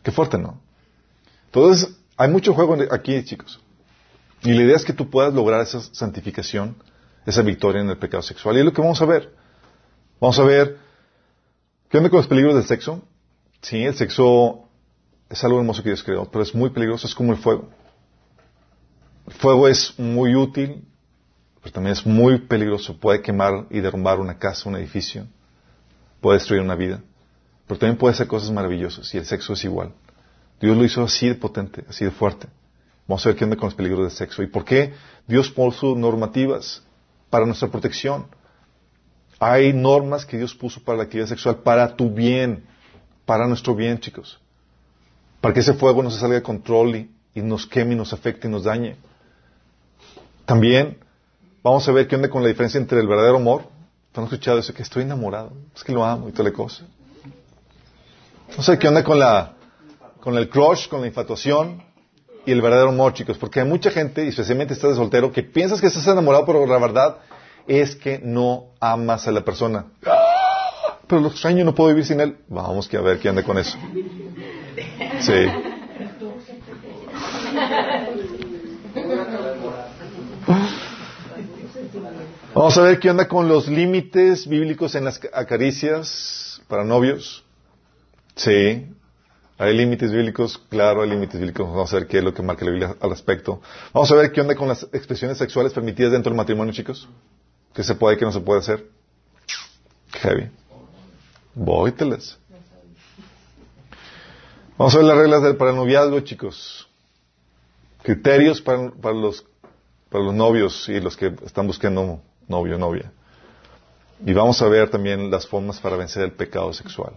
[0.03, 0.61] Qué fuerte, ¿no?
[1.47, 3.61] Entonces, hay mucho juego aquí, chicos.
[4.43, 6.77] Y la idea es que tú puedas lograr esa santificación,
[7.27, 8.57] esa victoria en el pecado sexual.
[8.57, 9.35] Y es lo que vamos a ver.
[10.21, 10.79] Vamos a ver
[11.89, 13.03] qué onda con los peligros del sexo.
[13.61, 14.69] Sí, el sexo
[15.29, 17.69] es algo hermoso que Dios creó, pero es muy peligroso, es como el fuego.
[19.27, 20.85] El fuego es muy útil,
[21.63, 22.97] pero también es muy peligroso.
[22.97, 25.27] Puede quemar y derrumbar una casa, un edificio.
[26.21, 27.01] Puede destruir una vida.
[27.67, 29.13] Pero también puede hacer cosas maravillosas.
[29.15, 29.93] Y el sexo es igual.
[30.61, 32.49] Dios lo hizo así de potente, así de fuerte.
[33.07, 34.43] Vamos a ver qué onda con los peligros del sexo.
[34.43, 34.95] ¿Y por qué
[35.27, 36.83] Dios puso normativas
[37.29, 38.27] para nuestra protección?
[39.39, 42.65] Hay normas que Dios puso para la actividad sexual para tu bien,
[43.25, 44.39] para nuestro bien, chicos.
[45.41, 48.13] Para que ese fuego no se salga de control y, y nos queme y nos
[48.13, 48.97] afecte y nos dañe.
[50.45, 50.99] También
[51.63, 53.65] vamos a ver qué onda con la diferencia entre el verdadero amor.
[54.15, 54.75] ¿Han escuchado eso?
[54.75, 56.85] Que estoy enamorado, es que lo amo y toda la cosa.
[58.57, 59.55] No sé qué onda con la,
[60.21, 61.83] con el crush, con la infatuación
[62.45, 63.39] y el verdadero amor, chicos.
[63.39, 66.67] Porque hay mucha gente, y especialmente estás de soltero, que piensas que estás enamorado, pero
[66.67, 67.19] la verdad
[67.69, 69.87] es que no amas a la persona.
[71.07, 72.39] Pero lo extraño, no puedo vivir sin él.
[72.49, 73.79] Vamos a ver qué anda con eso.
[75.21, 75.70] Sí.
[82.61, 87.43] Vamos a ver qué onda con los límites bíblicos en las acaricias para novios.
[88.37, 88.87] Sí.
[89.57, 91.67] Hay límites bíblicos, claro, hay límites bíblicos.
[91.67, 93.63] Vamos a ver qué es lo que marca la Biblia al respecto.
[93.95, 97.09] Vamos a ver qué onda con las expresiones sexuales permitidas dentro del matrimonio, chicos.
[97.73, 98.87] ¿Qué se puede y qué no se puede hacer?
[100.21, 100.51] Heavy.
[101.55, 102.39] Vóytelas.
[104.77, 106.87] Vamos a ver las reglas del, para noviazgo, chicos.
[108.03, 109.47] Criterios para, para, los,
[110.11, 112.21] para los novios y los que están buscando
[112.51, 113.11] novio novia.
[114.27, 117.15] Y vamos a ver también las formas para vencer el pecado sexual.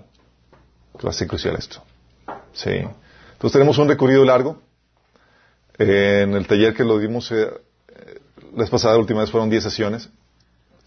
[0.97, 1.84] Que va a ser crucial esto.
[2.53, 2.69] Sí.
[2.69, 4.61] Entonces tenemos un recorrido largo.
[5.77, 7.49] Eh, en el taller que lo dimos eh,
[8.53, 10.10] la vez pasada, la última vez fueron 10 sesiones.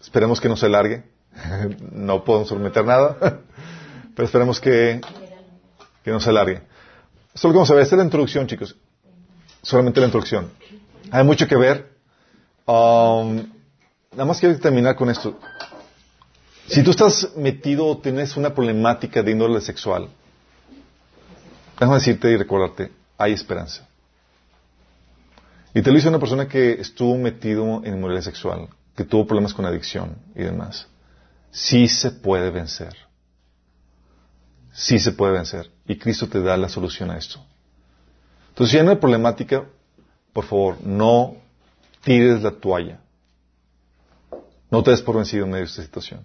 [0.01, 1.03] Esperemos que no se alargue.
[1.91, 3.17] no podemos prometer nada.
[4.15, 5.01] Pero esperemos que,
[6.03, 6.61] que no se alargue.
[7.35, 7.83] Esto es lo que vamos a ver.
[7.83, 8.75] Esta es la introducción, chicos.
[9.61, 10.49] Solamente la introducción.
[11.11, 11.91] Hay mucho que ver.
[12.65, 13.56] Um,
[14.11, 15.37] nada más quiero terminar con esto.
[16.67, 20.09] Si tú estás metido o tienes una problemática de índole sexual,
[21.79, 23.87] déjame decirte y recordarte, hay esperanza.
[25.73, 29.53] Y te lo dice una persona que estuvo metido en inmoralidad sexual, que tuvo problemas
[29.53, 30.87] con adicción y demás.
[31.51, 32.95] Sí se puede vencer.
[34.73, 35.71] Sí se puede vencer.
[35.87, 37.39] Y Cristo te da la solución a esto.
[38.49, 39.65] Entonces, si hay una problemática,
[40.33, 41.35] por favor, no
[42.03, 42.99] tires la toalla.
[44.69, 46.21] No te des por vencido en medio de esta situación.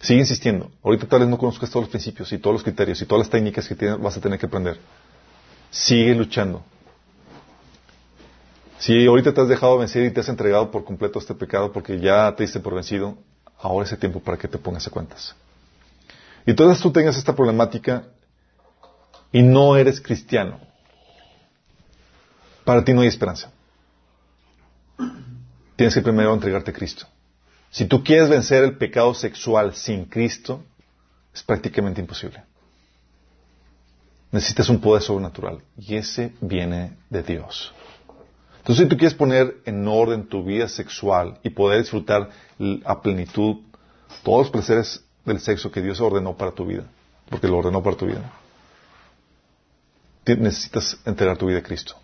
[0.00, 0.70] Sigue insistiendo.
[0.82, 3.30] Ahorita tal vez no conozcas todos los principios y todos los criterios y todas las
[3.30, 4.78] técnicas que tienes, vas a tener que aprender.
[5.70, 6.62] Sigue luchando.
[8.78, 11.72] Si ahorita te has dejado vencer y te has entregado por completo a este pecado
[11.72, 13.16] porque ya te diste por vencido,
[13.58, 15.34] ahora es el tiempo para que te pongas a cuentas.
[16.44, 18.04] Y entonces tú tengas esta problemática
[19.32, 20.60] y no eres cristiano.
[22.64, 23.50] Para ti no hay esperanza.
[25.76, 27.06] Tienes que primero entregarte a Cristo.
[27.70, 30.64] Si tú quieres vencer el pecado sexual sin Cristo,
[31.34, 32.42] es prácticamente imposible.
[34.32, 37.72] Necesitas un poder sobrenatural y ese viene de Dios.
[38.58, 42.30] Entonces, si tú quieres poner en orden tu vida sexual y poder disfrutar
[42.84, 43.58] a plenitud
[44.24, 46.84] todos los placeres del sexo que Dios ordenó para tu vida,
[47.30, 48.32] porque lo ordenó para tu vida,
[50.26, 51.94] necesitas entregar tu vida a Cristo.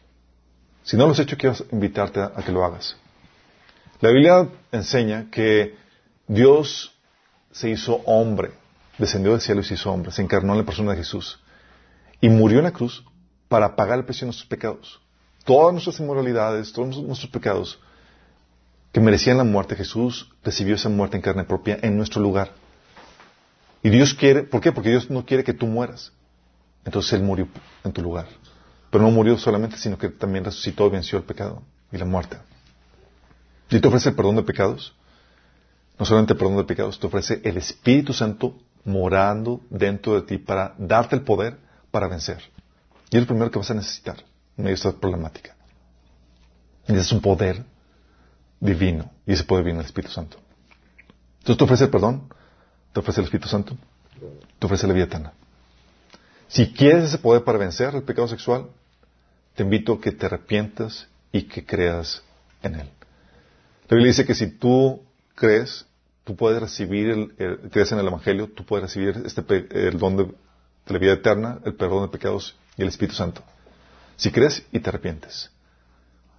[0.84, 2.96] Si no lo has hecho, quiero invitarte a, a que lo hagas.
[4.02, 5.76] La Biblia enseña que
[6.26, 6.92] Dios
[7.52, 8.50] se hizo hombre.
[8.98, 11.38] descendió del cielo y se hizo hombre, se encarnó en la persona de Jesús
[12.20, 13.04] y murió en la cruz
[13.46, 15.00] para pagar el precio de nuestros pecados.
[15.44, 17.78] Todas nuestras inmoralidades, todos nuestros pecados
[18.90, 22.50] que merecían la muerte, Jesús recibió esa muerte en carne propia en nuestro lugar.
[23.84, 24.72] Y Dios quiere, ¿por qué?
[24.72, 26.10] Porque Dios no quiere que tú mueras.
[26.84, 27.46] Entonces Él murió
[27.84, 28.26] en tu lugar.
[28.90, 31.62] Pero no murió solamente, sino que también resucitó y venció el pecado
[31.92, 32.38] y la muerte.
[33.72, 34.94] Y te ofrece el perdón de pecados.
[35.98, 38.54] No solamente el perdón de pecados, te ofrece el Espíritu Santo
[38.84, 41.58] morando dentro de ti para darte el poder
[41.90, 42.42] para vencer.
[43.10, 44.18] Y es lo primero que vas a necesitar
[44.56, 45.56] en medio de esta problemática.
[46.86, 47.64] Y es un poder
[48.60, 49.10] divino.
[49.26, 50.36] Y ese poder viene del Espíritu Santo.
[51.38, 52.28] Entonces te ofrece el perdón,
[52.92, 53.76] te ofrece el Espíritu Santo,
[54.58, 55.32] te ofrece la vida eterna.
[56.48, 58.66] Si quieres ese poder para vencer el pecado sexual,
[59.54, 62.22] te invito a que te arrepientas y que creas
[62.62, 62.90] en él.
[63.92, 65.02] La Biblia dice que si tú
[65.34, 65.84] crees,
[66.24, 69.42] tú puedes recibir, el, crees en el Evangelio, tú puedes recibir este,
[69.86, 70.34] el don de,
[70.86, 73.42] la vida eterna, el perdón de pecados y el Espíritu Santo.
[74.16, 75.50] Si crees y te arrepientes.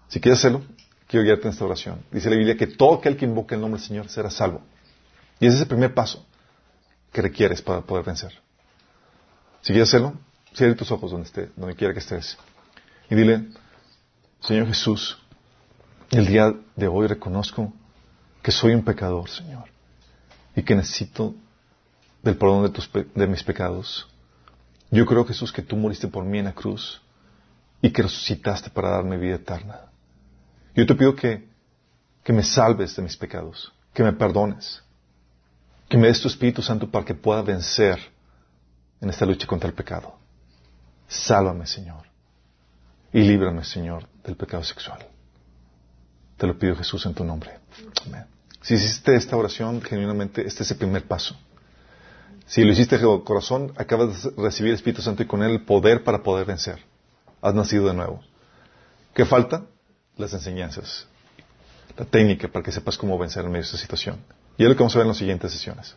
[0.07, 0.63] Si quieres hacerlo,
[1.07, 2.03] quiero guiarte en esta oración.
[2.09, 4.63] Dice la Biblia que todo aquel que invoque el nombre del Señor será salvo.
[5.39, 6.25] Y ese es el primer paso
[7.11, 8.33] que requieres para poder vencer.
[9.61, 10.15] Si quieres hacerlo,
[10.55, 12.35] cierre tus ojos donde, esté, donde quiera que estés.
[13.11, 13.49] Y dile,
[14.39, 15.19] Señor Jesús,
[16.13, 17.73] el día de hoy reconozco
[18.41, 19.65] que soy un pecador, Señor,
[20.55, 21.33] y que necesito
[22.21, 22.71] del perdón
[23.15, 24.07] de, mis pecados.
[24.91, 27.01] Yo creo, Jesús, que tú moriste por mí en la cruz
[27.81, 29.81] y que resucitaste para darme vida eterna.
[30.75, 31.47] Yo te pido que,
[32.23, 34.83] que me salves de mis pecados, que me perdones,
[35.89, 37.99] que me des tu Espíritu Santo para que pueda vencer
[39.01, 40.15] en esta lucha contra el pecado.
[41.07, 42.03] Sálvame, Señor,
[43.11, 45.12] y líbrame, Señor, del pecado sexual.
[46.37, 47.51] Te lo pido, Jesús, en tu nombre.
[48.05, 48.25] Amén.
[48.61, 51.35] Si hiciste esta oración, genuinamente, este es el primer paso.
[52.45, 55.61] Si lo hiciste de corazón, acabas de recibir el Espíritu Santo y con él el
[55.65, 56.79] poder para poder vencer.
[57.41, 58.21] Has nacido de nuevo.
[59.13, 59.65] ¿Qué falta?
[60.17, 61.07] Las enseñanzas.
[61.97, 64.19] La técnica para que sepas cómo vencer en medio de esta situación.
[64.57, 65.95] Y es lo que vamos a ver en las siguientes sesiones.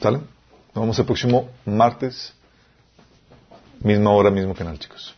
[0.00, 0.18] ¿Sale?
[0.18, 2.34] Nos vemos el próximo martes,
[3.80, 5.14] misma hora, mismo canal, chicos.